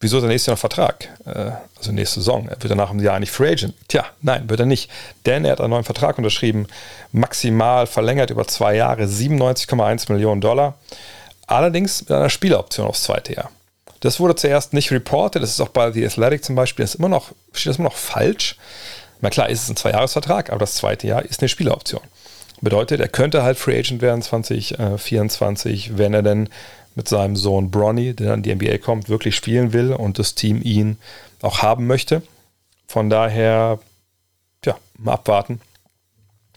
Wieso 0.00 0.16
ist 0.16 0.24
er 0.24 0.28
nächstes 0.28 0.46
Jahr 0.46 0.54
noch 0.54 0.60
Vertrag? 0.60 1.08
Äh, 1.26 1.52
also 1.76 1.92
nächste 1.92 2.20
Saison. 2.20 2.48
Er 2.48 2.60
wird 2.60 2.70
danach 2.70 2.90
im 2.90 3.00
Jahr 3.00 3.20
nicht 3.20 3.30
Free 3.30 3.50
Agent. 3.50 3.74
Tja, 3.86 4.06
nein, 4.22 4.48
wird 4.48 4.60
er 4.60 4.66
nicht. 4.66 4.90
Denn 5.26 5.44
er 5.44 5.52
hat 5.52 5.60
einen 5.60 5.70
neuen 5.70 5.84
Vertrag 5.84 6.16
unterschrieben, 6.16 6.66
maximal 7.12 7.86
verlängert 7.86 8.30
über 8.30 8.46
zwei 8.46 8.74
Jahre, 8.74 9.04
97,1 9.04 10.10
Millionen 10.10 10.40
Dollar. 10.40 10.78
Allerdings 11.46 12.00
mit 12.00 12.12
einer 12.12 12.30
Spieleroption 12.30 12.86
aufs 12.86 13.02
zweite 13.02 13.34
Jahr. 13.34 13.50
Das 14.00 14.18
wurde 14.18 14.34
zuerst 14.34 14.72
nicht 14.72 14.90
reported, 14.90 15.42
das 15.42 15.50
ist 15.50 15.60
auch 15.60 15.68
bei 15.68 15.92
The 15.92 16.06
Athletic 16.06 16.42
zum 16.42 16.54
Beispiel, 16.54 16.84
das 16.84 16.94
ist 16.94 16.98
immer 16.98 17.10
noch, 17.10 17.32
steht 17.52 17.70
das 17.70 17.76
immer 17.76 17.88
noch 17.90 17.96
falsch. 17.96 18.56
Na 19.20 19.28
klar, 19.28 19.50
ist 19.50 19.64
es 19.64 19.68
ein 19.68 19.76
Zweijahresvertrag, 19.76 20.48
aber 20.48 20.60
das 20.60 20.76
zweite 20.76 21.06
Jahr 21.06 21.22
ist 21.22 21.42
eine 21.42 21.50
Spieleroption. 21.50 22.00
Bedeutet, 22.62 23.00
er 23.00 23.08
könnte 23.08 23.42
halt 23.42 23.58
Free 23.58 23.78
Agent 23.78 24.00
werden 24.00 24.22
2024, 24.22 25.98
wenn 25.98 26.14
er 26.14 26.22
denn 26.22 26.48
mit 26.94 27.08
seinem 27.08 27.36
Sohn 27.36 27.70
Bronny, 27.70 28.14
der 28.14 28.28
dann 28.28 28.42
in 28.42 28.60
die 28.60 28.68
NBA 28.68 28.78
kommt, 28.78 29.08
wirklich 29.08 29.36
spielen 29.36 29.72
will 29.72 29.92
und 29.92 30.18
das 30.18 30.34
Team 30.34 30.60
ihn 30.62 30.98
auch 31.42 31.62
haben 31.62 31.86
möchte. 31.86 32.22
Von 32.86 33.10
daher, 33.10 33.78
ja, 34.64 34.76
mal 34.98 35.12
abwarten, 35.12 35.60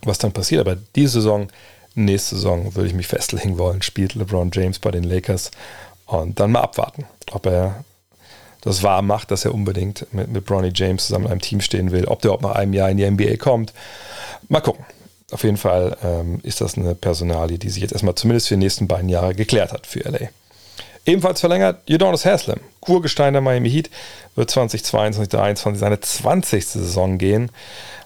was 0.04 0.18
dann 0.18 0.32
passiert. 0.32 0.62
Aber 0.62 0.76
diese 0.96 1.22
Saison, 1.22 1.48
nächste 1.96 2.36
Saison 2.36 2.76
würde 2.76 2.88
ich 2.88 2.96
mich 2.96 3.08
festlegen 3.08 3.58
wollen, 3.58 3.82
spielt 3.82 4.16
LeBron 4.16 4.52
James 4.52 4.80
bei 4.80 4.92
den 4.92 5.04
Lakers 5.04 5.52
und 6.06 6.40
dann 6.40 6.52
mal 6.52 6.62
abwarten, 6.62 7.06
ob 7.32 7.46
er 7.46 7.84
das 8.62 8.82
wahr 8.82 9.02
macht, 9.02 9.30
dass 9.32 9.46
er 9.46 9.54
unbedingt 9.54 10.08
mit, 10.14 10.30
mit 10.30 10.46
Bronny 10.46 10.72
James 10.74 11.08
zusammen 11.08 11.26
in 11.26 11.32
einem 11.32 11.42
Team 11.42 11.60
stehen 11.60 11.92
will, 11.92 12.06
ob 12.06 12.22
der 12.22 12.32
auch 12.32 12.42
nach 12.42 12.56
einem 12.56 12.74
Jahr 12.74 12.90
in 12.90 12.98
die 12.98 13.10
NBA 13.10 13.36
kommt. 13.38 13.74
Mal 14.48 14.62
gucken. 14.62 14.86
Auf 15.34 15.44
jeden 15.44 15.58
Fall 15.58 15.98
ähm, 16.04 16.40
ist 16.44 16.62
das 16.62 16.78
eine 16.78 16.96
Personalie, 16.96 17.58
die 17.58 17.70
sich 17.70 17.82
jetzt 17.82 17.92
erstmal 17.92 18.16
zumindest 18.16 18.48
für 18.48 18.54
die 18.54 18.60
nächsten 18.60 18.88
beiden 18.88 19.10
Jahre 19.10 19.34
geklärt 19.34 19.72
hat 19.72 19.88
für 19.88 20.00
LA. 20.02 20.30
Ebenfalls 21.06 21.40
verlängert 21.42 21.90
Udonis 21.90 22.24
Haslam, 22.24 22.60
Urgestein 22.88 23.34
der 23.34 23.42
Miami 23.42 23.70
Heat, 23.70 23.90
wird 24.36 24.50
2022, 24.50 25.30
2023 25.32 25.80
seine 25.80 26.00
20. 26.00 26.66
Saison 26.66 27.18
gehen. 27.18 27.52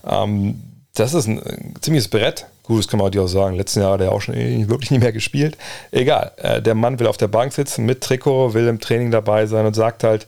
Ähm, 0.06 0.63
das 0.96 1.13
ist 1.13 1.28
ein, 1.28 1.40
ein 1.44 1.76
ziemliches 1.82 2.08
Brett. 2.08 2.48
Gut, 2.63 2.80
das 2.80 2.88
kann 2.88 3.00
man 3.00 3.18
auch 3.18 3.28
sagen. 3.28 3.56
Letzten 3.56 3.82
Jahr 3.82 3.94
hat 3.94 4.02
er 4.02 4.12
auch 4.12 4.22
schon 4.22 4.36
wirklich 4.36 4.92
nicht 4.92 5.02
mehr 5.02 5.12
gespielt. 5.12 5.58
Egal, 5.92 6.32
äh, 6.38 6.62
der 6.62 6.76
Mann 6.76 7.00
will 7.00 7.08
auf 7.08 7.18
der 7.18 7.28
Bank 7.28 7.54
sitzen 7.54 7.86
mit 7.86 8.02
Trikot, 8.02 8.54
will 8.54 8.68
im 8.68 8.80
Training 8.80 9.12
dabei 9.12 9.46
sein 9.46 9.66
und 9.66 9.76
sagt 9.76 10.04
halt, 10.04 10.28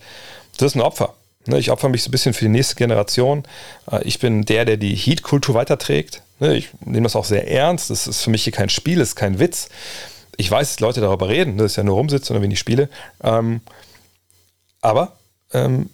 das 0.58 0.74
ist 0.74 0.76
ein 0.76 0.82
Opfer. 0.82 1.14
Ne, 1.48 1.58
ich 1.58 1.72
opfer 1.72 1.90
mich 1.90 2.04
so 2.04 2.10
ein 2.10 2.12
bisschen 2.12 2.34
für 2.34 2.46
die 2.46 2.50
nächste 2.50 2.76
Generation. 2.76 3.44
Äh, 3.92 4.04
ich 4.04 4.20
bin 4.20 4.44
der, 4.44 4.66
der 4.66 4.78
die 4.78 4.96
Heat-Kultur 4.96 5.56
weiterträgt. 5.56 6.22
Ne, 6.39 6.56
ich 6.56 6.69
nehme 6.86 7.04
das 7.04 7.15
auch 7.15 7.25
sehr 7.25 7.49
ernst. 7.49 7.89
Das 7.89 8.08
ist 8.08 8.21
für 8.21 8.30
mich 8.30 8.43
hier 8.43 8.54
kein 8.54 8.69
Spiel, 8.69 8.99
das 8.99 9.10
ist 9.10 9.15
kein 9.15 9.39
Witz. 9.39 9.69
Ich 10.38 10.49
weiß, 10.49 10.69
dass 10.69 10.80
Leute 10.80 11.02
darüber 11.02 11.28
reden, 11.28 11.58
das 11.58 11.73
ist 11.73 11.75
ja 11.75 11.84
nur 11.84 11.95
rumsitzen 11.95 12.36
oder 12.36 12.43
wenn 12.43 12.52
ich 12.52 12.60
spiele. 12.60 12.89
Ähm, 13.21 13.62
aber 14.82 15.17
ähm, 15.54 15.89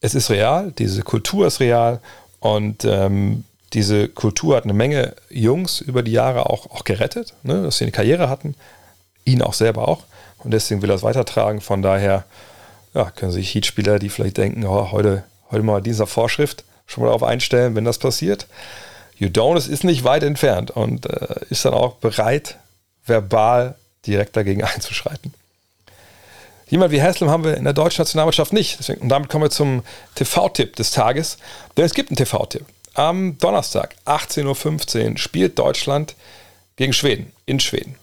es 0.00 0.14
ist 0.14 0.30
real, 0.30 0.72
diese 0.78 1.02
Kultur 1.02 1.46
ist 1.48 1.58
real 1.58 2.00
und 2.38 2.84
ähm, 2.84 3.44
diese 3.72 4.08
Kultur 4.08 4.56
hat 4.56 4.64
eine 4.64 4.72
Menge 4.72 5.14
Jungs 5.28 5.80
über 5.80 6.02
die 6.02 6.12
Jahre 6.12 6.48
auch, 6.48 6.70
auch 6.70 6.84
gerettet, 6.84 7.34
ne, 7.42 7.62
dass 7.62 7.78
sie 7.78 7.84
eine 7.84 7.92
Karriere 7.92 8.30
hatten, 8.30 8.54
ihn 9.24 9.42
auch 9.42 9.54
selber 9.54 9.88
auch. 9.88 10.04
Und 10.38 10.52
deswegen 10.52 10.82
will 10.82 10.90
er 10.90 10.96
es 10.96 11.02
weitertragen. 11.02 11.60
Von 11.60 11.82
daher 11.82 12.24
ja, 12.94 13.10
können 13.10 13.32
sich 13.32 13.54
Heat-Spieler, 13.54 13.98
die 13.98 14.08
vielleicht 14.08 14.36
denken, 14.36 14.64
oh, 14.64 14.92
heute, 14.92 15.24
heute 15.50 15.64
mal 15.64 15.82
dieser 15.82 16.06
Vorschrift, 16.06 16.64
schon 16.86 17.02
mal 17.02 17.08
darauf 17.08 17.24
einstellen, 17.24 17.74
wenn 17.74 17.84
das 17.84 17.98
passiert. 17.98 18.46
Udonis 19.20 19.66
ist 19.66 19.84
nicht 19.84 20.04
weit 20.04 20.22
entfernt 20.22 20.70
und 20.70 21.06
äh, 21.06 21.36
ist 21.50 21.64
dann 21.64 21.74
auch 21.74 21.96
bereit, 21.96 22.56
verbal 23.04 23.74
direkt 24.06 24.36
dagegen 24.36 24.62
einzuschreiten. 24.74 25.34
Jemand 26.68 26.92
wie 26.92 27.00
Haslam 27.00 27.30
haben 27.30 27.44
wir 27.44 27.56
in 27.56 27.64
der 27.64 27.72
deutschen 27.72 28.02
Nationalmannschaft 28.02 28.52
nicht. 28.52 28.78
Deswegen, 28.78 29.00
und 29.00 29.08
damit 29.08 29.30
kommen 29.30 29.44
wir 29.44 29.50
zum 29.50 29.82
TV-Tipp 30.16 30.76
des 30.76 30.90
Tages. 30.90 31.38
Denn 31.76 31.84
es 31.84 31.94
gibt 31.94 32.10
einen 32.10 32.16
TV-Tipp. 32.16 32.64
Am 32.94 33.38
Donnerstag, 33.38 33.94
18.15 34.04 35.12
Uhr, 35.12 35.18
spielt 35.18 35.58
Deutschland 35.58 36.14
gegen 36.76 36.92
Schweden, 36.92 37.32
in 37.46 37.58
Schweden. 37.60 37.96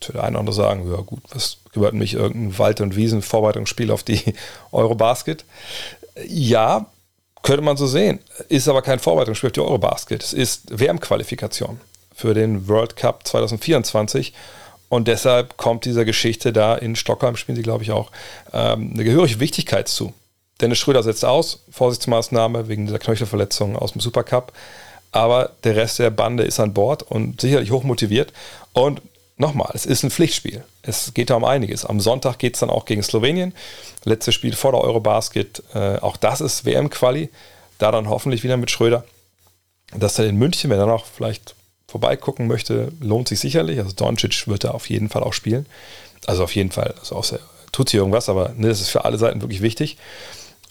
für 0.00 0.12
der 0.12 0.24
eine 0.24 0.40
oder 0.40 0.52
sagen, 0.52 0.90
ja 0.90 1.00
gut, 1.02 1.22
was 1.32 1.58
gehört 1.72 1.94
mich 1.94 2.14
irgendein 2.14 2.58
Wald- 2.58 2.80
und 2.80 2.96
Wiesen-Vorbereitungsspiel 2.96 3.90
auf 3.90 4.02
die 4.02 4.34
Eurobasket? 4.72 5.44
Ja, 6.26 6.86
könnte 7.42 7.62
man 7.62 7.76
so 7.76 7.86
sehen. 7.86 8.20
Ist 8.48 8.68
aber 8.68 8.82
kein 8.82 8.98
Vorbereitungsspiel 8.98 9.48
auf 9.48 9.52
die 9.52 9.60
Eurobasket. 9.60 10.22
Es 10.22 10.32
ist 10.32 10.78
WM-Qualifikation 10.78 11.80
für 12.14 12.34
den 12.34 12.68
World 12.68 12.96
Cup 12.96 13.26
2024. 13.26 14.32
Und 14.88 15.08
deshalb 15.08 15.56
kommt 15.56 15.84
dieser 15.84 16.04
Geschichte 16.04 16.52
da 16.52 16.74
in 16.74 16.96
Stockholm, 16.96 17.36
spielen 17.36 17.56
sie, 17.56 17.62
glaube 17.62 17.84
ich, 17.84 17.92
auch, 17.92 18.10
ähm, 18.52 18.90
eine 18.94 19.04
gehörige 19.04 19.40
Wichtigkeit 19.40 19.88
zu. 19.88 20.12
Dennis 20.60 20.78
Schröder 20.78 21.02
setzt 21.02 21.24
aus, 21.24 21.64
Vorsichtsmaßnahme 21.70 22.68
wegen 22.68 22.86
dieser 22.86 22.98
Knöchelverletzung 22.98 23.76
aus 23.76 23.92
dem 23.92 24.00
Supercup. 24.00 24.52
Aber 25.12 25.52
der 25.64 25.76
Rest 25.76 25.98
der 25.98 26.10
Bande 26.10 26.44
ist 26.44 26.60
an 26.60 26.74
Bord 26.74 27.02
und 27.02 27.40
sicherlich 27.40 27.70
hochmotiviert. 27.70 28.32
Und 28.72 29.00
nochmal, 29.40 29.70
es 29.74 29.86
ist 29.86 30.04
ein 30.04 30.10
Pflichtspiel. 30.10 30.62
Es 30.82 31.12
geht 31.14 31.30
da 31.30 31.34
um 31.34 31.44
einiges. 31.44 31.84
Am 31.84 31.98
Sonntag 31.98 32.38
geht 32.38 32.54
es 32.54 32.60
dann 32.60 32.70
auch 32.70 32.84
gegen 32.84 33.02
Slowenien. 33.02 33.54
Letztes 34.04 34.34
Spiel 34.34 34.54
vor 34.54 34.72
der 34.72 34.82
Eurobasket. 34.82 35.62
Äh, 35.74 35.98
auch 35.98 36.16
das 36.16 36.40
ist 36.40 36.64
WM-Quali. 36.64 37.30
Da 37.78 37.90
dann 37.90 38.08
hoffentlich 38.08 38.44
wieder 38.44 38.56
mit 38.56 38.70
Schröder. 38.70 39.04
Das 39.96 40.14
dann 40.14 40.26
in 40.26 40.36
München, 40.36 40.70
wenn 40.70 40.78
er 40.78 40.86
noch 40.86 41.06
vielleicht 41.06 41.54
vorbeigucken 41.88 42.46
möchte, 42.46 42.92
lohnt 43.00 43.28
sich 43.28 43.40
sicherlich. 43.40 43.78
Also 43.78 43.92
Doncic 43.92 44.46
wird 44.46 44.64
da 44.64 44.70
auf 44.70 44.88
jeden 44.88 45.08
Fall 45.08 45.24
auch 45.24 45.32
spielen. 45.32 45.66
Also 46.26 46.44
auf 46.44 46.54
jeden 46.54 46.70
Fall, 46.70 46.94
also 47.00 47.16
außer 47.16 47.40
tut 47.72 47.90
hier 47.90 48.00
irgendwas, 48.00 48.28
aber 48.28 48.50
ne, 48.56 48.68
das 48.68 48.80
ist 48.80 48.90
für 48.90 49.04
alle 49.04 49.18
Seiten 49.18 49.40
wirklich 49.40 49.62
wichtig. 49.62 49.96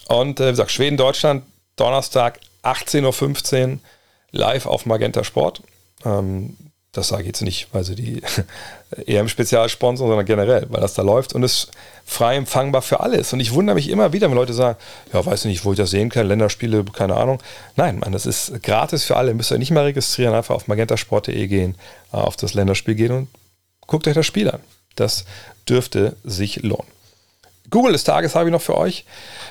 Und 0.08 0.40
äh, 0.40 0.46
wie 0.46 0.50
gesagt, 0.50 0.70
Schweden, 0.70 0.96
Deutschland, 0.96 1.44
Donnerstag 1.76 2.40
18.15 2.62 3.72
Uhr 3.72 3.78
live 4.30 4.66
auf 4.66 4.86
Magenta 4.86 5.24
Sport. 5.24 5.62
Ähm, 6.04 6.56
das 6.92 7.08
sage 7.08 7.22
ich 7.22 7.28
jetzt 7.28 7.42
nicht, 7.42 7.68
weil 7.72 7.84
sie 7.84 7.94
die 7.94 8.22
EM-Spezial 9.06 9.68
sponsern, 9.68 10.08
sondern 10.08 10.26
generell, 10.26 10.66
weil 10.70 10.80
das 10.80 10.94
da 10.94 11.02
läuft 11.02 11.34
und 11.34 11.44
es 11.44 11.68
frei 12.04 12.34
empfangbar 12.34 12.82
für 12.82 13.00
alles. 13.00 13.32
Und 13.32 13.38
ich 13.38 13.52
wundere 13.52 13.76
mich 13.76 13.88
immer 13.88 14.12
wieder, 14.12 14.28
wenn 14.28 14.36
Leute 14.36 14.52
sagen, 14.52 14.76
ja, 15.12 15.24
weiß 15.24 15.44
nicht, 15.44 15.64
wo 15.64 15.72
ich 15.72 15.78
das 15.78 15.90
sehen 15.90 16.08
kann, 16.08 16.26
Länderspiele, 16.26 16.84
keine 16.92 17.16
Ahnung. 17.16 17.40
Nein, 17.76 18.00
man, 18.00 18.12
das 18.12 18.26
ist 18.26 18.62
gratis 18.64 19.04
für 19.04 19.16
alle. 19.16 19.34
Müsst 19.34 19.52
ihr 19.52 19.58
nicht 19.58 19.70
mal 19.70 19.84
registrieren, 19.84 20.34
einfach 20.34 20.56
auf 20.56 20.66
magentasport.de 20.66 21.46
gehen, 21.46 21.76
äh, 22.12 22.16
auf 22.16 22.36
das 22.36 22.54
Länderspiel 22.54 22.96
gehen 22.96 23.12
und 23.12 23.28
guckt 23.86 24.08
euch 24.08 24.14
das 24.14 24.26
Spiel 24.26 24.50
an. 24.50 24.60
Das 24.96 25.24
dürfte 25.68 26.16
sich 26.24 26.62
lohnen. 26.62 26.88
Google 27.70 27.92
des 27.92 28.02
Tages 28.02 28.34
habe 28.34 28.48
ich 28.48 28.52
noch 28.52 28.62
für 28.62 28.76
euch. 28.76 29.04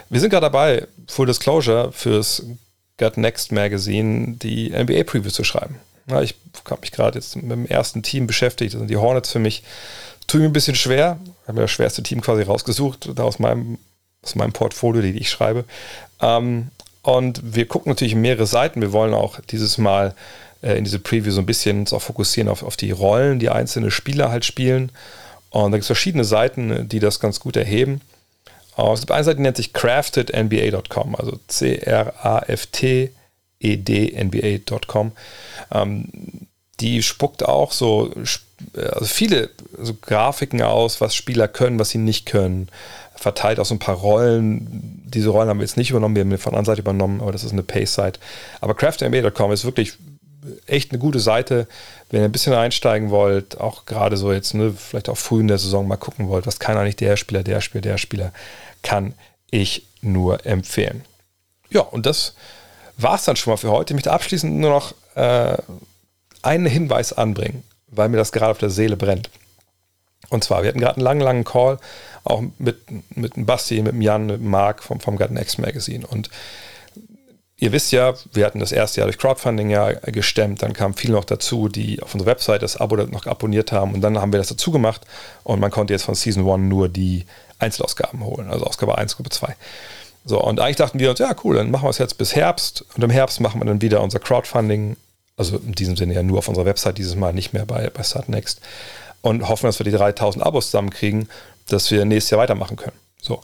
Wir 0.09 0.19
sind 0.19 0.29
gerade 0.29 0.47
dabei, 0.47 0.87
Full 1.07 1.27
Disclosure 1.27 1.93
fürs 1.93 2.43
Got 2.97 3.15
Next 3.15 3.53
Magazine 3.53 4.35
die 4.35 4.71
NBA 4.71 5.03
Preview 5.03 5.29
zu 5.29 5.45
schreiben. 5.45 5.79
Ja, 6.09 6.21
ich 6.21 6.35
habe 6.69 6.81
mich 6.81 6.91
gerade 6.91 7.17
jetzt 7.17 7.35
mit 7.35 7.51
dem 7.51 7.65
ersten 7.65 8.03
Team 8.03 8.27
beschäftigt. 8.27 8.73
Das 8.73 8.79
sind 8.79 8.89
die 8.89 8.97
Hornets 8.97 9.31
für 9.31 9.39
mich. 9.39 9.63
Tut 10.27 10.41
mir 10.41 10.47
ein 10.47 10.53
bisschen 10.53 10.75
schwer. 10.75 11.19
Ich 11.23 11.47
habe 11.47 11.53
mir 11.53 11.61
das 11.61 11.71
schwerste 11.71 12.03
Team 12.03 12.21
quasi 12.21 12.43
rausgesucht, 12.43 13.09
da 13.15 13.23
aus 13.23 13.39
meinem, 13.39 13.77
aus 14.23 14.35
meinem 14.35 14.53
Portfolio, 14.53 15.01
die 15.01 15.17
ich 15.17 15.29
schreibe. 15.29 15.65
Ähm, 16.21 16.69
und 17.01 17.41
wir 17.55 17.67
gucken 17.67 17.89
natürlich 17.89 18.15
mehrere 18.15 18.45
Seiten. 18.45 18.81
Wir 18.81 18.91
wollen 18.91 19.13
auch 19.13 19.39
dieses 19.49 19.77
Mal 19.77 20.13
äh, 20.61 20.77
in 20.77 20.83
diese 20.83 20.99
Preview 20.99 21.31
so 21.31 21.41
ein 21.41 21.45
bisschen 21.45 21.79
uns 21.79 21.93
auch 21.93 22.01
fokussieren 22.01 22.49
auf, 22.49 22.63
auf 22.63 22.77
die 22.77 22.91
Rollen, 22.91 23.39
die 23.39 23.49
einzelne 23.49 23.91
Spieler 23.91 24.29
halt 24.29 24.45
spielen. 24.45 24.91
Und 25.49 25.71
da 25.71 25.77
gibt 25.77 25.83
es 25.83 25.87
verschiedene 25.87 26.25
Seiten, 26.25 26.87
die 26.89 26.99
das 26.99 27.19
ganz 27.19 27.39
gut 27.39 27.55
erheben. 27.55 28.01
Uh, 28.77 28.93
es 28.93 29.01
gibt 29.01 29.11
eine 29.11 29.23
Seite, 29.23 29.37
die 29.37 29.43
nennt 29.43 29.57
sich 29.57 29.73
craftednba.com, 29.73 31.15
also 31.15 31.37
C-R-A-F-T-E-D-N-B-A.com. 33.61 35.11
Ähm, 35.71 36.05
die 36.79 37.03
spuckt 37.03 37.43
auch 37.43 37.71
so 37.71 38.13
also 38.75 39.05
viele 39.05 39.49
so 39.77 39.93
Grafiken 39.93 40.61
aus, 40.61 41.01
was 41.01 41.15
Spieler 41.15 41.47
können, 41.47 41.79
was 41.79 41.89
sie 41.89 41.97
nicht 41.97 42.25
können. 42.25 42.69
Verteilt 43.15 43.59
auch 43.59 43.65
so 43.65 43.75
ein 43.75 43.79
paar 43.79 43.95
Rollen. 43.95 45.01
Diese 45.05 45.29
Rollen 45.29 45.49
haben 45.49 45.59
wir 45.59 45.65
jetzt 45.65 45.77
nicht 45.77 45.89
übernommen, 45.89 46.15
wir 46.15 46.21
haben 46.21 46.31
wir 46.31 46.39
von 46.39 46.51
der 46.51 46.59
anderen 46.59 46.75
Seite 46.75 46.81
übernommen, 46.81 47.21
aber 47.21 47.31
das 47.31 47.43
ist 47.43 47.51
eine 47.51 47.63
Pace-Site. 47.63 48.19
Aber 48.61 48.75
craftednba.com 48.75 49.51
ist 49.51 49.65
wirklich 49.65 49.93
echt 50.67 50.91
eine 50.91 50.99
gute 50.99 51.19
Seite, 51.19 51.67
wenn 52.09 52.21
ihr 52.21 52.25
ein 52.25 52.31
bisschen 52.31 52.53
einsteigen 52.53 53.09
wollt, 53.09 53.59
auch 53.59 53.85
gerade 53.85 54.15
so 54.15 54.31
jetzt, 54.31 54.53
ne, 54.53 54.73
vielleicht 54.75 55.09
auch 55.09 55.17
früh 55.17 55.41
in 55.41 55.47
der 55.47 55.57
Saison 55.57 55.87
mal 55.87 55.97
gucken 55.97 56.29
wollt, 56.29 56.47
was 56.47 56.59
kann 56.59 56.77
eigentlich 56.77 56.95
der 56.95 57.17
Spieler, 57.17 57.43
der 57.43 57.61
Spieler, 57.61 57.81
der 57.81 57.97
Spieler, 57.97 58.31
kann 58.81 59.13
ich 59.51 59.85
nur 60.01 60.45
empfehlen. 60.45 61.03
Ja, 61.69 61.81
und 61.81 62.05
das 62.05 62.35
war 63.01 63.15
es 63.15 63.23
dann 63.23 63.35
schon 63.35 63.51
mal 63.51 63.57
für 63.57 63.71
heute. 63.71 63.93
Ich 63.93 63.95
möchte 63.95 64.11
abschließend 64.11 64.55
nur 64.55 64.69
noch 64.69 64.93
äh, 65.15 65.57
einen 66.41 66.65
Hinweis 66.65 67.13
anbringen, 67.13 67.63
weil 67.87 68.09
mir 68.09 68.17
das 68.17 68.31
gerade 68.31 68.51
auf 68.51 68.57
der 68.57 68.69
Seele 68.69 68.97
brennt. 68.97 69.29
Und 70.29 70.43
zwar, 70.43 70.63
wir 70.63 70.69
hatten 70.69 70.79
gerade 70.79 70.97
einen 70.97 71.03
langen, 71.03 71.21
langen 71.21 71.43
Call, 71.43 71.79
auch 72.23 72.43
mit, 72.59 72.77
mit 73.15 73.35
dem 73.35 73.45
Basti, 73.45 73.81
mit 73.81 73.93
dem 73.93 74.01
Jan, 74.01 74.27
mit 74.27 74.41
dem 74.41 74.49
Marc 74.49 74.83
vom, 74.83 74.99
vom 74.99 75.17
Garden 75.17 75.37
X 75.37 75.57
Magazine. 75.57 76.05
Und 76.05 76.29
ihr 77.57 77.71
wisst 77.71 77.91
ja, 77.91 78.13
wir 78.33 78.45
hatten 78.45 78.59
das 78.59 78.71
erste 78.71 78.99
Jahr 78.99 79.07
durch 79.07 79.17
Crowdfunding 79.17 79.69
ja 79.69 79.91
gestemmt, 79.91 80.61
dann 80.61 80.73
kamen 80.73 80.93
viele 80.93 81.13
noch 81.13 81.25
dazu, 81.25 81.67
die 81.67 82.01
auf 82.01 82.13
unserer 82.13 82.31
Website 82.31 82.61
das 82.61 82.77
Abo 82.77 82.95
noch 82.95 83.25
abonniert 83.25 83.71
haben 83.71 83.93
und 83.93 84.01
dann 84.01 84.19
haben 84.19 84.31
wir 84.31 84.39
das 84.39 84.47
dazu 84.49 84.71
gemacht 84.71 85.01
und 85.43 85.59
man 85.59 85.71
konnte 85.71 85.93
jetzt 85.93 86.03
von 86.03 86.15
Season 86.15 86.49
1 86.49 86.69
nur 86.69 86.89
die 86.89 87.25
Einzelausgaben 87.59 88.23
holen, 88.23 88.49
also 88.49 88.65
Ausgabe 88.65 88.97
1, 88.97 89.17
Gruppe 89.17 89.29
2. 89.31 89.55
So, 90.25 90.41
und 90.41 90.59
eigentlich 90.59 90.75
dachten 90.75 90.99
wir 90.99 91.09
uns, 91.09 91.19
ja 91.19 91.33
cool, 91.43 91.55
dann 91.55 91.71
machen 91.71 91.85
wir 91.85 91.89
es 91.89 91.97
jetzt 91.97 92.17
bis 92.17 92.35
Herbst 92.35 92.85
und 92.95 93.03
im 93.03 93.09
Herbst 93.09 93.39
machen 93.39 93.61
wir 93.61 93.65
dann 93.65 93.81
wieder 93.81 94.01
unser 94.01 94.19
Crowdfunding, 94.19 94.95
also 95.37 95.57
in 95.57 95.73
diesem 95.73 95.95
Sinne 95.95 96.13
ja 96.13 96.23
nur 96.23 96.39
auf 96.39 96.47
unserer 96.47 96.65
Website, 96.65 96.97
dieses 96.97 97.15
Mal 97.15 97.33
nicht 97.33 97.53
mehr 97.53 97.65
bei, 97.65 97.89
bei 97.89 98.03
Startnext 98.03 98.61
und 99.21 99.47
hoffen, 99.47 99.65
dass 99.65 99.79
wir 99.79 99.85
die 99.85 99.91
3000 99.91 100.45
Abos 100.45 100.65
zusammenkriegen, 100.65 101.29
dass 101.67 101.91
wir 101.91 102.05
nächstes 102.05 102.31
Jahr 102.31 102.41
weitermachen 102.41 102.77
können. 102.77 102.97
So, 103.21 103.41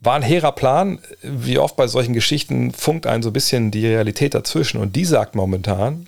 war 0.00 0.14
ein 0.14 0.22
hehrer 0.22 0.52
Plan. 0.52 0.98
Wie 1.22 1.58
oft 1.58 1.76
bei 1.76 1.86
solchen 1.86 2.14
Geschichten 2.14 2.72
funkt 2.72 3.06
ein 3.06 3.22
so 3.22 3.30
ein 3.30 3.34
bisschen 3.34 3.70
die 3.70 3.86
Realität 3.86 4.34
dazwischen. 4.34 4.80
Und 4.80 4.96
die 4.96 5.04
sagt 5.04 5.34
momentan 5.34 6.06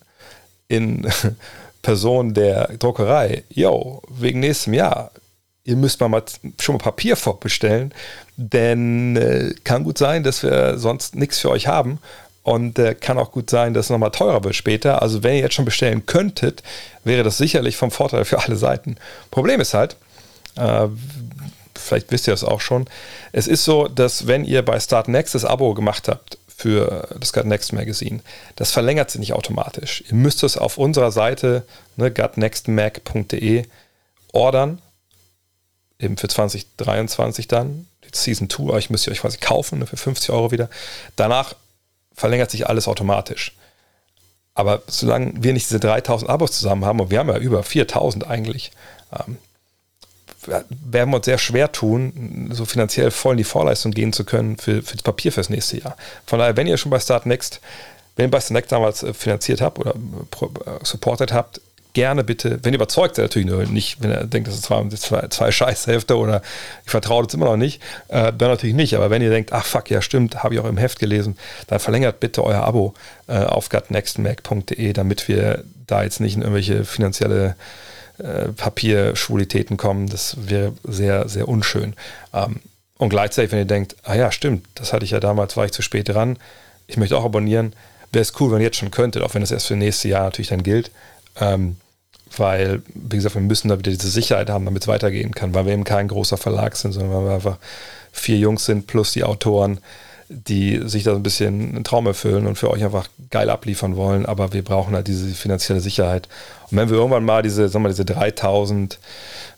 in 0.68 1.06
Person 1.82 2.32
der 2.32 2.68
Druckerei, 2.78 3.44
yo, 3.50 4.02
wegen 4.08 4.40
nächstem 4.40 4.74
Jahr, 4.74 5.10
ihr 5.64 5.76
müsst 5.76 6.00
mal, 6.00 6.22
schon 6.60 6.76
mal 6.76 6.82
Papier 6.82 7.16
vorbestellen, 7.16 7.94
denn 8.36 9.16
äh, 9.16 9.54
kann 9.64 9.84
gut 9.84 9.98
sein, 9.98 10.22
dass 10.22 10.42
wir 10.42 10.78
sonst 10.78 11.14
nichts 11.14 11.38
für 11.38 11.50
euch 11.50 11.66
haben. 11.66 11.98
Und 12.44 12.76
äh, 12.80 12.96
kann 12.96 13.18
auch 13.18 13.30
gut 13.30 13.50
sein, 13.50 13.72
dass 13.72 13.86
es 13.86 13.90
nochmal 13.90 14.10
teurer 14.10 14.42
wird 14.42 14.56
später. 14.56 15.00
Also 15.00 15.22
wenn 15.22 15.34
ihr 15.34 15.42
jetzt 15.42 15.54
schon 15.54 15.64
bestellen 15.64 16.06
könntet, 16.06 16.64
wäre 17.04 17.22
das 17.22 17.38
sicherlich 17.38 17.76
vom 17.76 17.92
Vorteil 17.92 18.24
für 18.24 18.40
alle 18.40 18.56
Seiten. 18.56 18.96
Problem 19.30 19.60
ist 19.60 19.74
halt, 19.74 19.94
äh, 20.56 20.88
vielleicht 21.76 22.10
wisst 22.10 22.26
ihr 22.26 22.32
das 22.32 22.42
auch 22.42 22.60
schon. 22.60 22.88
Es 23.30 23.46
ist 23.46 23.64
so, 23.64 23.86
dass 23.86 24.26
wenn 24.26 24.44
ihr 24.44 24.64
bei 24.64 24.80
Start 24.80 25.06
Next 25.06 25.36
das 25.36 25.44
Abo 25.44 25.72
gemacht 25.74 26.08
habt 26.08 26.36
für 26.48 27.08
das 27.18 27.28
Start 27.28 27.46
Next 27.46 27.72
Magazine, 27.72 28.18
das 28.56 28.72
verlängert 28.72 29.12
sich 29.12 29.20
nicht 29.20 29.34
automatisch. 29.34 30.02
Ihr 30.08 30.16
müsst 30.16 30.42
es 30.42 30.58
auf 30.58 30.78
unserer 30.78 31.12
Seite, 31.12 31.64
ne, 31.96 32.10
gutnextmag.de, 32.10 33.66
ordern, 34.32 34.82
eben 36.02 36.16
für 36.16 36.28
2023 36.28 37.48
dann, 37.48 37.86
die 38.04 38.08
Season 38.12 38.50
2, 38.50 38.72
euch 38.72 38.90
müsst 38.90 39.06
ihr 39.06 39.12
euch 39.12 39.20
quasi 39.20 39.38
kaufen 39.38 39.78
ne, 39.78 39.86
für 39.86 39.96
50 39.96 40.30
Euro 40.30 40.50
wieder. 40.50 40.68
Danach 41.16 41.54
verlängert 42.14 42.50
sich 42.50 42.68
alles 42.68 42.88
automatisch. 42.88 43.52
Aber 44.54 44.82
solange 44.86 45.32
wir 45.36 45.52
nicht 45.52 45.70
diese 45.70 45.80
3000 45.80 46.30
Abos 46.30 46.52
zusammen 46.52 46.84
haben, 46.84 47.00
und 47.00 47.10
wir 47.10 47.18
haben 47.18 47.28
ja 47.28 47.38
über 47.38 47.62
4000 47.62 48.26
eigentlich, 48.26 48.70
ähm, 49.12 49.38
werden 50.46 51.10
wir 51.10 51.16
uns 51.16 51.24
sehr 51.24 51.38
schwer 51.38 51.70
tun, 51.70 52.50
so 52.52 52.64
finanziell 52.64 53.10
voll 53.10 53.34
in 53.34 53.38
die 53.38 53.44
Vorleistung 53.44 53.92
gehen 53.92 54.12
zu 54.12 54.24
können 54.24 54.56
für, 54.58 54.82
für 54.82 54.96
das 54.96 55.02
Papier 55.02 55.32
fürs 55.32 55.50
nächste 55.50 55.78
Jahr. 55.78 55.96
Von 56.26 56.38
daher, 56.40 56.56
wenn 56.56 56.66
ihr 56.66 56.76
schon 56.76 56.90
bei 56.90 56.98
Start 56.98 57.26
Next, 57.26 57.60
wenn 58.16 58.26
ihr 58.26 58.30
bei 58.30 58.40
Start 58.40 58.52
Next 58.52 58.72
damals 58.72 59.02
äh, 59.02 59.14
finanziert 59.14 59.60
habt 59.60 59.78
oder 59.78 59.94
äh, 59.94 60.84
supportet 60.84 61.32
habt, 61.32 61.60
gerne 61.92 62.24
bitte, 62.24 62.58
wenn 62.62 62.72
ihr 62.72 62.78
überzeugt 62.78 63.16
seid, 63.16 63.24
natürlich 63.24 63.48
nur 63.48 63.64
nicht, 63.64 64.02
wenn 64.02 64.10
ihr 64.10 64.24
denkt, 64.24 64.48
das 64.48 64.54
ist 64.54 64.64
zwei, 64.64 64.86
zwei, 64.88 65.28
zwei 65.28 65.52
Scheißhefte 65.52 66.16
oder 66.16 66.42
ich 66.84 66.90
vertraue 66.90 67.24
das 67.24 67.34
immer 67.34 67.46
noch 67.46 67.56
nicht, 67.56 67.82
äh, 68.08 68.32
dann 68.32 68.50
natürlich 68.50 68.74
nicht. 68.74 68.94
Aber 68.94 69.10
wenn 69.10 69.22
ihr 69.22 69.30
denkt, 69.30 69.52
ach 69.52 69.66
fuck, 69.66 69.90
ja 69.90 70.00
stimmt, 70.00 70.42
habe 70.42 70.54
ich 70.54 70.60
auch 70.60 70.68
im 70.68 70.78
Heft 70.78 70.98
gelesen, 70.98 71.36
dann 71.66 71.80
verlängert 71.80 72.20
bitte 72.20 72.44
euer 72.44 72.64
Abo 72.64 72.94
äh, 73.28 73.38
auf 73.44 73.68
gutnextmac.de, 73.68 74.92
damit 74.92 75.28
wir 75.28 75.64
da 75.86 76.02
jetzt 76.02 76.20
nicht 76.20 76.34
in 76.36 76.42
irgendwelche 76.42 76.84
finanzielle 76.84 77.56
äh, 78.18 78.48
Papierschwulitäten 78.48 79.76
kommen. 79.76 80.08
Das 80.08 80.36
wäre 80.38 80.72
sehr, 80.84 81.28
sehr 81.28 81.48
unschön. 81.48 81.94
Ähm, 82.32 82.60
und 82.98 83.08
gleichzeitig, 83.08 83.52
wenn 83.52 83.58
ihr 83.58 83.64
denkt, 83.64 83.96
ah 84.04 84.14
ja, 84.14 84.30
stimmt, 84.30 84.66
das 84.76 84.92
hatte 84.92 85.04
ich 85.04 85.10
ja 85.10 85.20
damals, 85.20 85.56
war 85.56 85.64
ich 85.64 85.72
zu 85.72 85.82
spät 85.82 86.08
dran, 86.08 86.38
ich 86.86 86.96
möchte 86.96 87.16
auch 87.16 87.24
abonnieren, 87.24 87.74
wäre 88.12 88.22
es 88.22 88.38
cool, 88.38 88.52
wenn 88.52 88.60
ihr 88.60 88.66
jetzt 88.66 88.76
schon 88.76 88.90
könntet, 88.90 89.22
auch 89.22 89.34
wenn 89.34 89.40
das 89.40 89.50
erst 89.50 89.66
für 89.66 89.76
nächstes 89.76 90.10
Jahr 90.10 90.24
natürlich 90.24 90.48
dann 90.48 90.62
gilt. 90.62 90.90
Ähm, 91.40 91.76
weil, 92.36 92.82
wie 92.94 93.16
gesagt, 93.16 93.34
wir 93.34 93.42
müssen 93.42 93.68
da 93.68 93.78
wieder 93.78 93.90
diese 93.90 94.08
Sicherheit 94.08 94.48
haben, 94.48 94.64
damit 94.64 94.82
es 94.82 94.88
weitergehen 94.88 95.34
kann, 95.34 95.54
weil 95.54 95.66
wir 95.66 95.74
eben 95.74 95.84
kein 95.84 96.08
großer 96.08 96.38
Verlag 96.38 96.76
sind, 96.76 96.92
sondern 96.92 97.12
weil 97.12 97.24
wir 97.26 97.34
einfach 97.34 97.58
vier 98.10 98.38
Jungs 98.38 98.64
sind 98.64 98.86
plus 98.86 99.12
die 99.12 99.24
Autoren, 99.24 99.80
die 100.30 100.80
sich 100.86 101.02
da 101.02 101.14
ein 101.14 101.22
bisschen 101.22 101.74
einen 101.74 101.84
Traum 101.84 102.06
erfüllen 102.06 102.46
und 102.46 102.56
für 102.56 102.70
euch 102.70 102.82
einfach 102.82 103.08
geil 103.30 103.50
abliefern 103.50 103.96
wollen, 103.96 104.24
aber 104.24 104.54
wir 104.54 104.64
brauchen 104.64 104.94
halt 104.94 105.08
diese 105.08 105.28
finanzielle 105.28 105.80
Sicherheit. 105.80 106.26
Und 106.70 106.78
wenn 106.78 106.88
wir 106.88 106.96
irgendwann 106.96 107.24
mal 107.24 107.42
diese, 107.42 107.68
sagen 107.68 107.84
wir, 107.84 107.90
diese 107.90 108.06
3000 108.06 108.98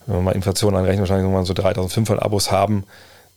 wenn 0.07 0.17
man 0.17 0.25
mal 0.25 0.33
Inflation 0.33 0.75
anrechnet, 0.75 1.01
wahrscheinlich 1.01 1.25
irgendwann 1.25 1.47
so 1.47 1.55
3500 1.55 2.23
Abos 2.23 2.51
haben, 2.51 2.85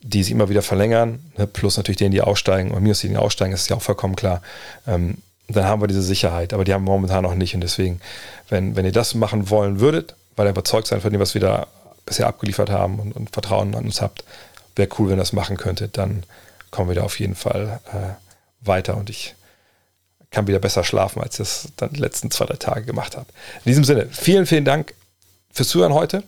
die 0.02 0.24
sich 0.24 0.32
immer 0.32 0.50
wieder 0.50 0.62
verlängern, 0.62 1.20
ne, 1.38 1.48
plus 1.48 1.78
natürlich 1.78 1.98
denen, 1.98 2.12
die 2.12 2.22
aussteigen 2.22 2.72
und 2.72 2.84
minus 2.84 3.00
die, 3.00 3.10
die 3.10 3.18
aussteigen, 3.18 3.54
ist 3.54 3.70
ja 3.70 3.76
auch 3.76 3.82
vollkommen 3.82 4.16
klar. 4.16 4.42
Ähm, 4.86 5.18
dann 5.48 5.66
haben 5.66 5.82
wir 5.82 5.88
diese 5.88 6.02
Sicherheit, 6.02 6.54
aber 6.54 6.64
die 6.64 6.74
haben 6.74 6.84
wir 6.84 6.92
momentan 6.92 7.24
noch 7.24 7.36
nicht. 7.36 7.56
Und 7.56 7.62
deswegen, 7.62 8.02
wenn, 8.50 8.76
wenn 8.76 8.86
ihr 8.86 8.92
das 8.92 9.16
machen 9.16 9.50
wollen 9.50 9.80
würdet, 9.80 10.16
weil 10.36 10.48
ihr 10.48 10.52
überzeugt 10.52 10.88
seid 10.88 11.02
von 11.02 11.12
dem, 11.12 11.22
was 11.22 11.34
wir 11.34 11.42
da 11.42 11.68
bisher 12.06 12.28
abgeliefert 12.28 12.70
haben 12.70 13.00
und, 13.00 13.14
und 13.14 13.32
Vertrauen 13.32 13.76
an 13.76 13.86
uns 13.86 14.02
habt, 14.02 14.24
wäre 14.76 14.90
cool, 14.98 15.08
wenn 15.08 15.16
ihr 15.16 15.22
das 15.22 15.34
machen 15.34 15.58
könntet. 15.58 15.98
Dann 15.98 16.24
kommen 16.72 16.90
wir 16.90 16.96
da 16.96 17.04
auf 17.04 17.20
jeden 17.20 17.36
Fall 17.36 17.80
äh, 17.92 18.68
weiter 18.68 18.98
und 18.98 19.10
ich 19.10 19.36
kann 20.32 20.48
wieder 20.48 20.60
besser 20.60 20.84
schlafen, 20.84 21.22
als 21.22 21.36
ich 21.36 21.38
das 21.40 21.68
dann 21.78 21.94
die 21.94 22.00
letzten 22.00 22.30
zwei, 22.32 22.46
drei 22.46 22.58
Tage 22.58 22.84
gemacht 22.84 23.16
habe. 23.16 23.28
In 23.64 23.70
diesem 23.70 23.84
Sinne, 23.84 24.08
vielen, 24.12 24.46
vielen 24.46 24.66
Dank 24.66 24.94
fürs 25.52 25.70
Zuhören 25.70 25.94
heute. 25.94 26.24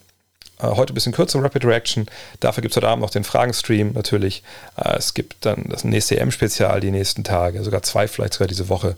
Äh, 0.60 0.68
heute 0.68 0.94
ein 0.94 0.96
bisschen 0.96 1.14
kürzer, 1.14 1.42
Rapid 1.42 1.66
Reaction. 1.66 2.06
Dafür 2.40 2.62
gibt 2.62 2.74
es 2.74 2.78
heute 2.78 2.88
Abend 2.88 3.02
noch 3.02 3.10
den 3.10 3.24
Fragenstream 3.24 3.94
natürlich. 3.94 4.44
Äh, 4.78 4.98
es 4.98 5.14
gibt 5.14 5.46
dann 5.46 5.66
das 5.70 5.84
nächste 5.84 6.20
EM-Spezial 6.20 6.80
die 6.82 6.92
nächsten 6.92 7.24
Tage, 7.24 7.64
sogar 7.64 7.82
zwei, 7.84 8.08
vielleicht 8.08 8.34
sogar 8.34 8.48
diese 8.48 8.70
Woche. 8.70 8.96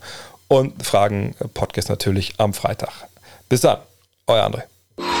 Und 0.48 0.84
Fragen-Podcast 0.84 1.88
natürlich 1.88 2.34
am 2.38 2.52
Freitag. 2.52 2.92
Bis 3.48 3.62
dann, 3.62 3.78
euer 4.26 4.44
André. 4.44 4.64
Hello. 4.98 5.12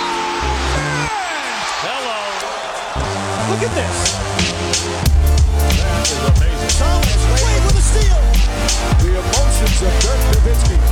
Look 3.50 3.62
at 3.62 3.74
this. 3.74 4.12
That 5.78 6.06
is 6.06 6.18
amazing. 6.28 6.72
Thomas 6.78 7.22
Wade 7.32 7.62
with 7.64 7.76
a 7.76 7.82
steal. 7.82 8.20
The 8.98 9.10
emotions 9.16 9.82
of 9.82 9.92
Dirk 10.00 10.20
Nowitzki. 10.32 10.91